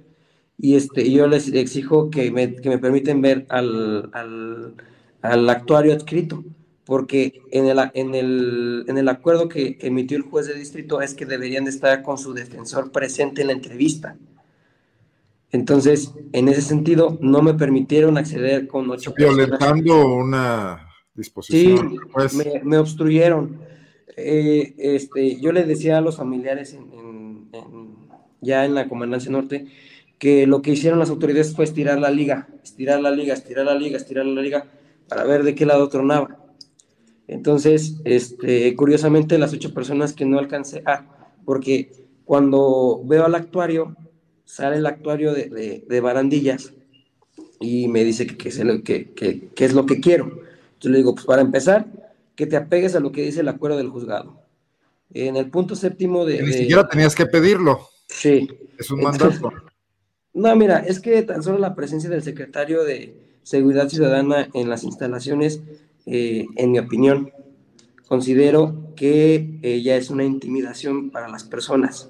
[0.60, 4.76] y este, yo les exijo que me, que me permiten ver al, al,
[5.22, 6.44] al, actuario adscrito,
[6.86, 11.16] porque en el, en el, en el acuerdo que emitió el juez de distrito es
[11.16, 14.16] que deberían de estar con su defensor presente en la entrevista.
[15.52, 21.92] Entonces, en ese sentido, no me permitieron acceder con ocho Violentando una disposición.
[21.92, 22.34] Sí, pues.
[22.34, 23.60] me, me, obstruyeron.
[24.18, 27.96] Eh, este, yo le decía a los familiares en, en,
[28.42, 29.68] ya en la Comandancia Norte
[30.20, 33.76] que lo que hicieron las autoridades fue estirar la liga, estirar la liga, estirar la
[33.76, 34.66] liga, estirar la liga,
[35.08, 36.40] para ver de qué lado tronaba.
[37.28, 41.06] Entonces, este, curiosamente, las ocho personas que no alcancé, ah,
[41.44, 41.92] porque
[42.24, 43.96] cuando veo al actuario,
[44.46, 46.74] sale el actuario de, de, Barandillas
[47.60, 48.36] y me dice que,
[48.84, 50.42] que, que, que, es lo que quiero.
[50.80, 51.88] Yo le digo, pues para empezar,
[52.36, 54.40] que te apegues a lo que dice el acuerdo del juzgado.
[55.14, 56.42] En el punto séptimo de...
[56.44, 57.90] Ni siquiera tenías que pedirlo.
[58.08, 58.48] Sí.
[58.78, 59.52] Es un mandato.
[60.34, 64.84] no, mira, es que tan solo la presencia del secretario de Seguridad Ciudadana en las
[64.84, 65.62] instalaciones,
[66.06, 67.32] eh, en mi opinión,
[68.08, 72.10] considero que eh, ya es una intimidación para las personas.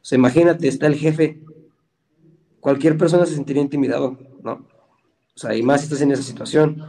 [0.00, 1.38] O sea, imagínate, está el jefe
[2.60, 4.66] cualquier persona se sentiría intimidado, ¿no?
[5.34, 6.82] O sea, y más si estás en esa situación.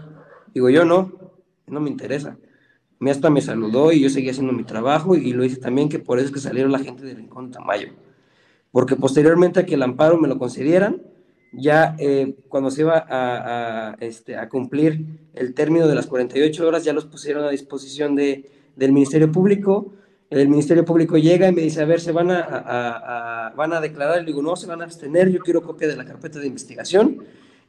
[0.53, 1.11] Digo, yo no,
[1.67, 2.37] no me interesa.
[2.97, 5.99] Me hasta me saludó y yo seguí haciendo mi trabajo y lo hice también, que
[5.99, 7.89] por eso es que salieron la gente de Rincón Tamayo.
[8.71, 11.01] Porque posteriormente a que el amparo me lo concedieran,
[11.53, 16.67] ya eh, cuando se iba a, a, este, a cumplir el término de las 48
[16.67, 19.93] horas, ya los pusieron a disposición de, del Ministerio Público
[20.29, 24.19] el Ministerio Público llega y me dice, a ver, ¿se van a, van a declarar?
[24.19, 27.23] Le digo, no, se van a abstener, yo quiero copia de la carpeta de investigación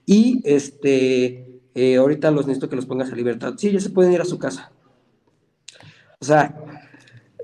[0.04, 3.54] y este, eh, ahorita los necesito que los pongas a libertad.
[3.56, 4.72] Sí, ya se pueden ir a su casa.
[6.20, 6.54] O sea,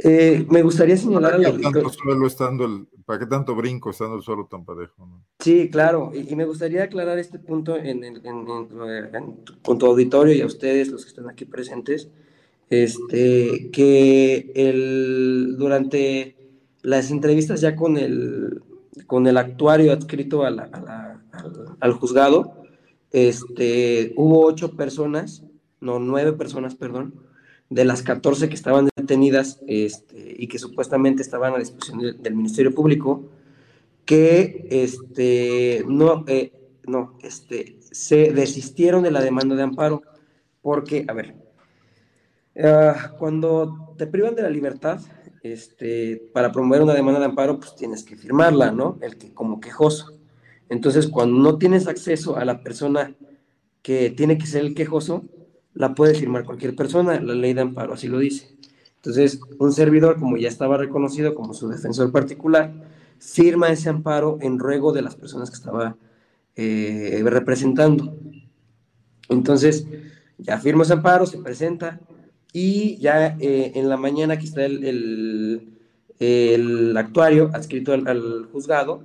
[0.05, 4.17] eh, me gustaría señalar ¿Para qué tanto suelo estando el, ¿Para qué tanto brinco estando
[4.17, 5.09] el suelo tan parejo?
[5.39, 8.21] Sí, claro, y, me gustaría aclarar este punto en, en,
[9.62, 12.11] con tu auditorio y a ustedes, los que están aquí presentes
[12.71, 16.37] este, que el, durante
[16.83, 18.62] las entrevistas ya con el,
[19.07, 20.49] con el actuario adscrito a
[21.81, 22.62] al, juzgado,
[23.12, 25.45] este, hubo ocho personas,
[25.81, 27.14] no, nueve personas, perdón,
[27.69, 32.75] de las 14 que estaban detenidas este, y que supuestamente estaban a disposición del Ministerio
[32.75, 33.29] Público,
[34.05, 36.53] que este, no, eh,
[36.87, 40.03] no, este, se desistieron de la demanda de amparo,
[40.62, 41.46] porque, a ver,
[42.63, 45.01] Ah, cuando te privan de la libertad,
[45.43, 48.99] este, para promover una demanda de amparo, pues tienes que firmarla, ¿no?
[49.03, 50.19] El que como quejoso.
[50.69, 53.15] Entonces, cuando no tienes acceso a la persona
[53.83, 55.25] que tiene que ser el quejoso,
[55.75, 58.57] la puede firmar cualquier persona, la ley de amparo así lo dice.
[58.97, 62.73] Entonces, un servidor, como ya estaba reconocido como su defensor particular,
[63.19, 65.97] firma ese amparo en ruego de las personas que estaba
[66.57, 68.17] eh, representando.
[69.29, 69.87] Entonces,
[70.39, 72.01] ya firma ese amparo, se presenta,
[72.53, 75.73] y ya eh, en la mañana aquí está el,
[76.19, 79.03] el, actuario adscrito al, juzgado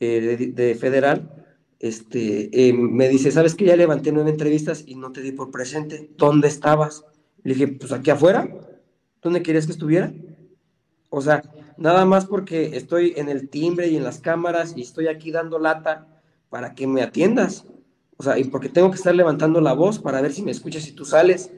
[0.00, 1.30] eh, de, federal,
[1.78, 5.50] este, eh, me dice, ¿sabes que ya levanté nueve entrevistas y no te di por
[5.50, 6.10] presente?
[6.16, 7.04] ¿Dónde estabas?
[7.44, 8.48] Le dije, pues aquí afuera.
[9.22, 10.12] ¿Dónde querías que estuviera?
[11.10, 11.42] O sea,
[11.76, 15.58] nada más porque estoy en el timbre y en las cámaras y estoy aquí dando
[15.58, 16.06] lata
[16.50, 17.64] para que me atiendas.
[18.16, 20.86] O sea, y porque tengo que estar levantando la voz para ver si me escuchas
[20.88, 21.50] y tú sales.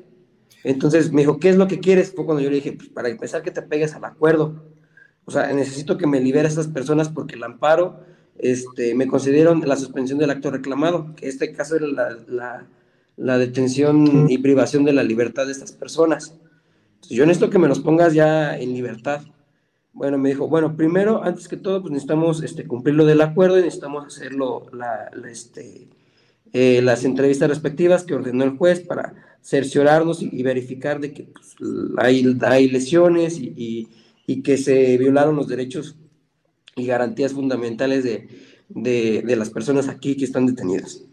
[0.64, 2.12] Entonces me dijo, ¿qué es lo que quieres?
[2.12, 4.62] Fue cuando yo le dije, pues para empezar que te pegues al acuerdo.
[5.24, 8.00] O sea, necesito que me libere a estas personas porque el amparo,
[8.38, 12.66] este, me concedieron la suspensión del acto reclamado, que este caso era la,
[13.16, 16.34] la, detención y privación de la libertad de estas personas.
[16.94, 19.22] Entonces, yo necesito que me los pongas ya en libertad.
[19.92, 23.58] Bueno, me dijo, bueno, primero, antes que todo, pues necesitamos este, cumplir lo del acuerdo
[23.58, 25.88] y necesitamos hacerlo, la, este,
[26.52, 31.56] eh, las entrevistas respectivas que ordenó el juez para cerciorarnos y, verificar de que pues,
[31.98, 33.88] hay, hay, lesiones y,
[34.26, 35.96] y, que se violaron los derechos
[36.76, 38.28] y garantías fundamentales de,
[38.68, 41.04] de, las personas aquí que están detenidas.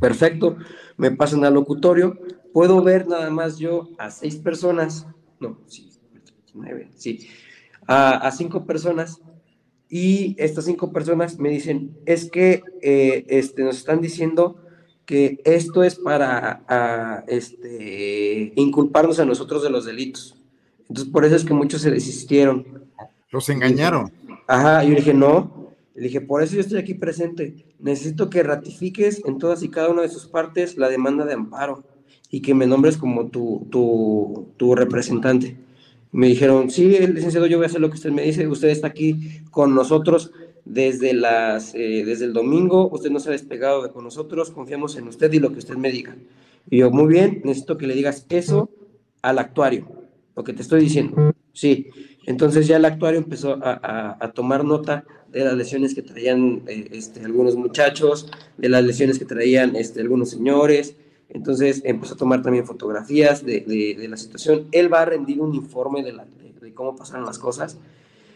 [0.00, 0.56] Perfecto,
[0.96, 2.18] me pasan al locutorio,
[2.52, 5.06] puedo ver nada más yo a seis personas,
[5.40, 5.90] no, sí,
[6.54, 7.28] nueve, sí,
[7.86, 9.20] a, a cinco personas
[9.88, 14.63] y estas cinco personas me dicen, es que eh, este, nos están diciendo
[15.06, 20.36] que esto es para este, inculparnos a nosotros de los delitos.
[20.88, 22.84] Entonces, por eso es que muchos se desistieron.
[23.30, 24.12] Los engañaron.
[24.46, 25.72] Ajá, yo dije, no.
[25.94, 27.66] Le dije, por eso yo estoy aquí presente.
[27.78, 31.84] Necesito que ratifiques en todas y cada una de sus partes la demanda de amparo
[32.30, 35.56] y que me nombres como tu, tu, tu representante.
[36.10, 38.46] Me dijeron, sí, licenciado, yo voy a hacer lo que usted me dice.
[38.46, 40.32] Usted está aquí con nosotros
[40.64, 42.88] desde, las, eh, desde el domingo.
[42.90, 44.50] Usted no se ha despegado de con nosotros.
[44.50, 46.16] Confiamos en usted y lo que usted me diga.
[46.70, 48.70] Y yo, muy bien, necesito que le digas eso
[49.22, 49.86] al actuario,
[50.36, 51.34] lo que te estoy diciendo.
[51.52, 51.88] Sí.
[52.26, 56.88] Entonces ya el actuario empezó a, a, tomar nota de las lesiones que traían eh,
[56.92, 60.96] este, algunos muchachos, de las lesiones que traían este, algunos señores.
[61.28, 63.60] Entonces empezó a tomar también fotografías de,
[63.98, 64.68] de, la situación.
[64.72, 66.26] Él va a rendir un informe de, la,
[66.60, 67.78] de, cómo pasaron las cosas.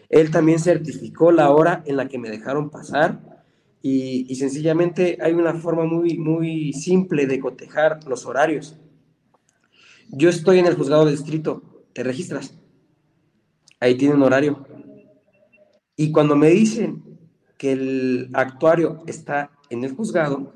[0.08, 3.44] Él también certificó la hora en la que me dejaron pasar
[3.82, 8.76] y, sencillamente hay una forma muy, muy simple de cotejar los horarios.
[10.08, 12.58] Yo estoy en el juzgado distrito, te registras
[13.80, 14.66] ahí tiene un horario.
[15.96, 17.02] Y cuando me dicen
[17.56, 20.52] que el actuario está en el juzgado,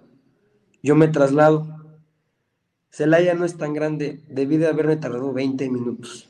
[0.82, 1.66] yo me traslado.
[2.90, 6.28] Celaya no es tan grande, debí de haberme tardado 20 minutos.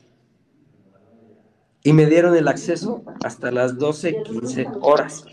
[1.83, 5.25] Y me dieron el acceso hasta las 12, 15 horas.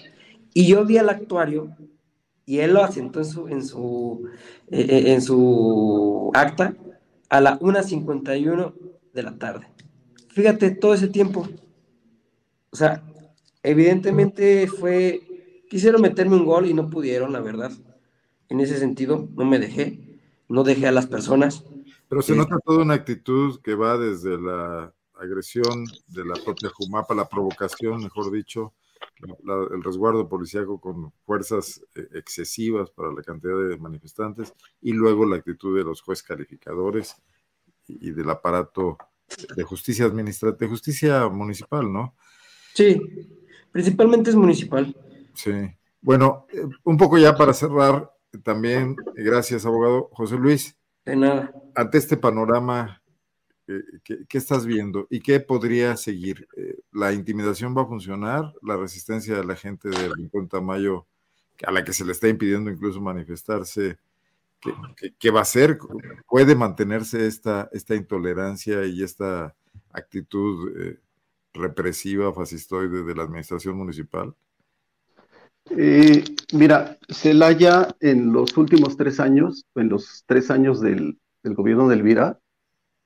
[0.52, 1.76] Y yo vi al actuario
[2.44, 4.28] y él lo asentó en su, en su,
[4.70, 6.74] eh, eh, en su acta
[7.28, 8.74] a la 1.51
[9.12, 9.66] de la tarde
[10.30, 11.48] fíjate, todo ese tiempo.
[12.70, 13.02] O sea,
[13.62, 15.20] evidentemente fue,
[15.68, 17.72] quisieron meterme un gol y no pudieron, la verdad.
[18.48, 21.64] En ese sentido, no me dejé, no dejé a las personas.
[22.08, 27.14] Pero se nota toda una actitud que va desde la agresión de la propia Jumapa,
[27.14, 28.74] la provocación, mejor dicho,
[29.72, 35.36] el resguardo policíaco con fuerzas eh, excesivas para la cantidad de manifestantes y luego la
[35.36, 37.16] actitud de los jueces calificadores
[37.86, 38.98] y del aparato
[39.56, 42.14] de justicia administrativa, de justicia municipal, ¿no?
[42.74, 43.00] Sí,
[43.72, 44.94] principalmente es municipal.
[45.34, 45.52] Sí.
[46.00, 48.10] Bueno, eh, un poco ya para cerrar,
[48.44, 50.76] también, gracias, abogado José Luis.
[51.04, 51.52] De nada.
[51.74, 52.99] Ante este panorama,
[54.04, 56.48] ¿qué, estás viendo y qué podría seguir?
[56.56, 58.52] Eh, ¿La intimidación va a funcionar?
[58.62, 61.06] ¿La resistencia de la gente del Rincón Tamayo,
[61.66, 63.98] a la que se le está impidiendo incluso manifestarse,
[65.18, 65.78] ¿Qué, va a ser?
[66.28, 69.54] ¿Puede mantenerse esta, esta intolerancia y esta
[69.90, 70.98] actitud eh,
[71.54, 74.34] represiva, fascistoide de la administración municipal?
[75.70, 81.96] Eh, mira, Celaya en los últimos tres años, en los tres años del, gobierno de
[81.96, 82.38] Elvira,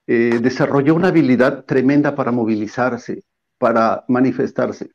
[0.07, 3.24] eh, desarrolló una habilidad tremenda para movilizarse,
[3.59, 4.90] para manifestarse.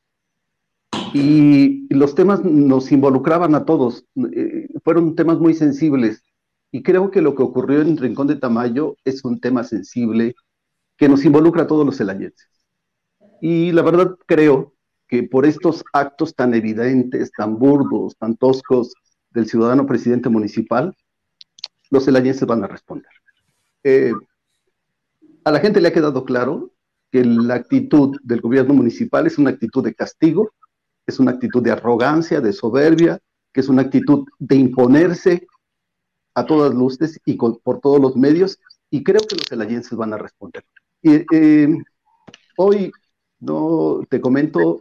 [1.14, 4.06] Y los temas nos involucraban a todos,
[4.84, 6.24] fueron temas muy sensibles
[6.72, 10.36] y creo que lo que ocurrió en Rincón de Tamayo es un tema sensible
[10.98, 12.48] que nos involucra a todos los celayenses.
[13.42, 14.74] Y la verdad creo
[15.08, 18.94] que por estos actos tan evidentes, tan burdos, tan toscos
[19.32, 20.96] del ciudadano presidente municipal,
[21.90, 23.12] los celayenses van a responder.
[23.84, 24.14] Eh,
[25.50, 26.72] a la gente le ha quedado claro
[27.12, 30.52] que la actitud del gobierno municipal es una actitud de castigo,
[31.08, 33.20] es una actitud de arrogancia, de soberbia,
[33.52, 35.48] que es una actitud de imponerse
[36.36, 38.60] a todas luces y por todos los medios,
[38.92, 40.64] y creo que los celayenses van a responder.
[41.02, 41.76] Y, eh,
[42.58, 42.92] hoy,
[43.40, 44.80] no te comento,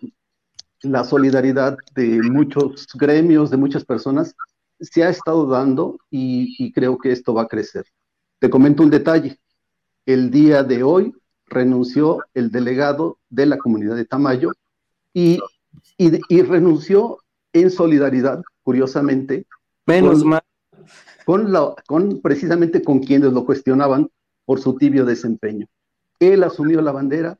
[0.83, 4.35] la solidaridad de muchos gremios, de muchas personas,
[4.79, 7.87] se ha estado dando y, creo que esto va a crecer.
[8.39, 9.41] Te comento un detalle.
[10.09, 14.53] El día de hoy renunció el delegado de la comunidad de Tamayo
[15.13, 15.39] y,
[15.99, 17.19] y, renunció
[17.53, 19.45] en solidaridad, curiosamente.
[19.85, 20.41] Menos mal
[21.27, 21.53] con,
[21.87, 24.09] con precisamente con quienes lo cuestionaban
[24.47, 25.67] por su tibio desempeño.
[26.21, 27.39] Él asumió la bandera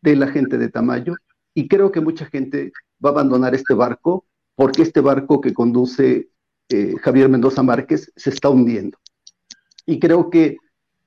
[0.00, 1.16] de la gente de Tamayo
[1.52, 2.72] y creo que mucha gente
[3.04, 4.24] va a abandonar este barco
[4.54, 6.30] porque este barco que conduce
[6.70, 8.96] eh, Javier Mendoza Márquez se está hundiendo.
[9.84, 10.56] Y creo que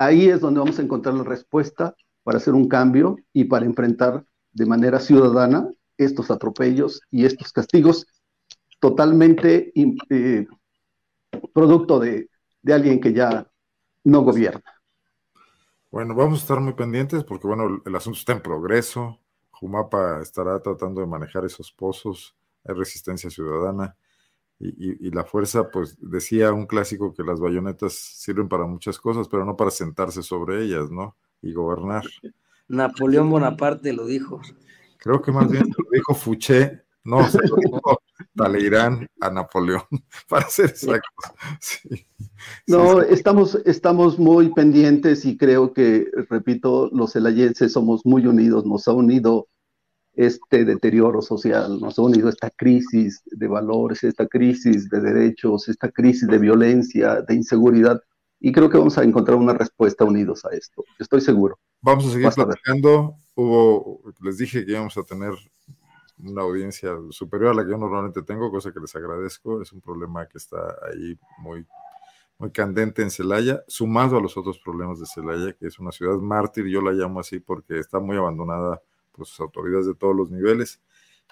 [0.06, 4.26] ahí es donde vamos a encontrar la respuesta para hacer un cambio y para enfrentar
[4.52, 8.08] de manera ciudadana estos atropellos y estos castigos
[8.80, 9.72] totalmente
[10.10, 10.48] eh,
[11.54, 12.30] producto de,
[12.68, 13.48] alguien que ya
[14.04, 14.64] no gobierna.
[15.92, 19.20] Bueno, vamos a estar muy pendientes porque, bueno, el asunto está en progreso.
[19.52, 22.36] Jumapa estará tratando de manejar esos pozos,
[22.66, 23.96] hay resistencia ciudadana
[24.66, 29.46] y, la fuerza, pues decía un clásico que las bayonetas sirven para muchas cosas, pero
[29.46, 31.16] no para sentarse sobre ellas, ¿no?
[31.42, 32.04] Y gobernar.
[32.68, 34.42] Napoleón Bonaparte lo dijo.
[34.98, 38.02] Creo que más bien lo dijo Fouché, no, se lo dijo
[38.36, 39.84] Talleyrand a Napoleón,
[40.30, 41.34] para ser exactos.
[42.66, 48.88] no, Estamos, estamos muy pendientes y creo que, repito, los celayenses somos muy unidos, nos
[48.88, 49.48] ha unido
[50.16, 55.90] este deterioro social, nos ha unido esta crisis de valores, esta crisis de derechos, esta
[55.90, 58.02] crisis de violencia, de inseguridad,
[58.40, 61.58] y creo que vamos a encontrar una respuesta unidos a esto, estoy seguro.
[61.82, 63.16] Vamos a seguir platicando.
[63.36, 65.34] Hubo, les dije que íbamos a tener
[66.18, 69.62] una audiencia superior a la que yo normalmente tengo, cosa que les agradezco.
[69.62, 71.66] Es un problema que está ahí muy,
[72.38, 76.18] muy candente en Celaya, sumado a los otros problemas de Celaya, que es una ciudad
[76.18, 78.82] mártir, yo la llamo así porque está muy abandonada
[79.20, 80.82] sus autoridades de todos los niveles.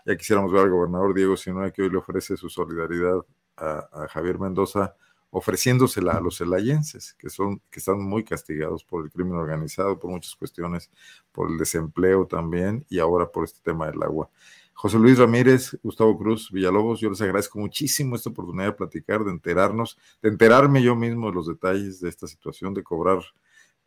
[0.05, 3.25] Ya quisiéramos ver al gobernador Diego Sinoa que hoy le ofrece su solidaridad
[3.57, 4.95] a, a Javier Mendoza,
[5.31, 10.11] ofreciéndosela a los celayenses, que, son, que están muy castigados por el crimen organizado, por
[10.11, 10.89] muchas cuestiones,
[11.31, 14.29] por el desempleo también y ahora por este tema del agua.
[14.73, 19.31] José Luis Ramírez, Gustavo Cruz, Villalobos, yo les agradezco muchísimo esta oportunidad de platicar, de
[19.31, 23.19] enterarnos, de enterarme yo mismo de los detalles de esta situación, de cobrar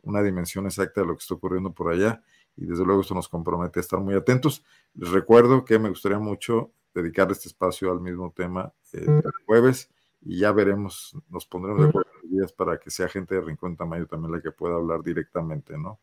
[0.01, 2.23] una dimensión exacta de lo que está ocurriendo por allá
[2.57, 4.63] y desde luego esto nos compromete a estar muy atentos.
[4.93, 9.89] Les recuerdo que me gustaría mucho dedicar este espacio al mismo tema eh, el jueves
[10.21, 13.75] y ya veremos, nos pondremos de acuerdo en días para que sea gente de Rincón
[13.75, 15.99] Tamayo también la que pueda hablar directamente, ¿no?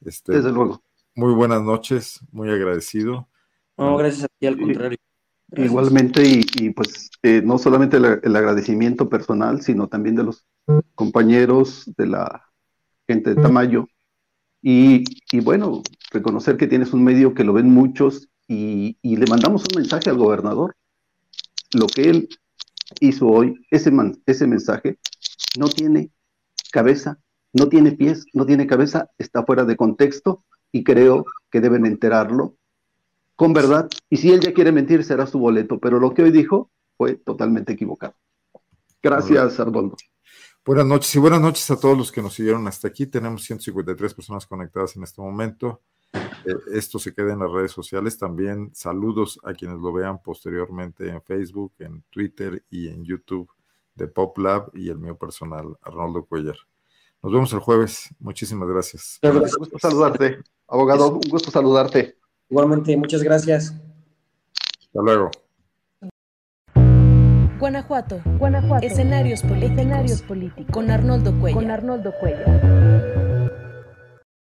[0.00, 0.82] Este, desde luego.
[1.14, 3.28] Muy buenas noches, muy agradecido.
[3.76, 4.98] No, gracias a ti, al contrario.
[5.56, 10.46] Igualmente, y, pues eh, no solamente el, agradecimiento personal, sino también de los
[10.94, 12.46] compañeros de la
[13.06, 13.88] gente de Tamayo.
[14.62, 15.04] Y,
[15.40, 20.10] bueno, reconocer que tienes un medio que lo ven muchos y, le mandamos un mensaje
[20.10, 20.76] al gobernador.
[21.72, 22.28] Lo que él
[23.00, 23.92] hizo hoy, ese,
[24.26, 24.98] ese mensaje,
[25.58, 26.10] no tiene
[26.72, 27.18] cabeza,
[27.52, 32.56] no tiene pies, no tiene cabeza, está fuera de contexto y creo que deben enterarlo
[33.36, 33.88] con verdad.
[34.08, 35.78] Y si él ya quiere mentir, será su boleto.
[35.78, 38.14] Pero lo que hoy dijo fue totalmente equivocado.
[39.02, 39.96] Gracias, Arnoldo.
[40.62, 43.06] Buenas noches y buenas noches a todos los que nos siguieron hasta aquí.
[43.06, 45.80] Tenemos 153 personas conectadas en este momento.
[46.12, 48.18] Eh, esto se queda en las redes sociales.
[48.18, 53.50] También saludos a quienes lo vean posteriormente en Facebook, en Twitter y en YouTube
[53.94, 56.56] de Pop Lab y el mío personal, Arnoldo Cuellar.
[57.22, 58.10] Nos vemos el jueves.
[58.18, 59.18] Muchísimas gracias.
[59.22, 61.14] Un gusto saludarte, abogado.
[61.14, 62.18] Un gusto saludarte.
[62.50, 63.74] Igualmente, muchas gracias.
[64.78, 65.30] Hasta luego.
[67.60, 68.22] Guanajuato.
[68.38, 68.86] Guanajuato.
[68.86, 69.72] Escenarios políticos.
[69.72, 70.72] Escenarios políticos.
[70.72, 71.62] Con Arnoldo Cuellar.
[71.62, 73.09] Con Arnoldo Cuellar.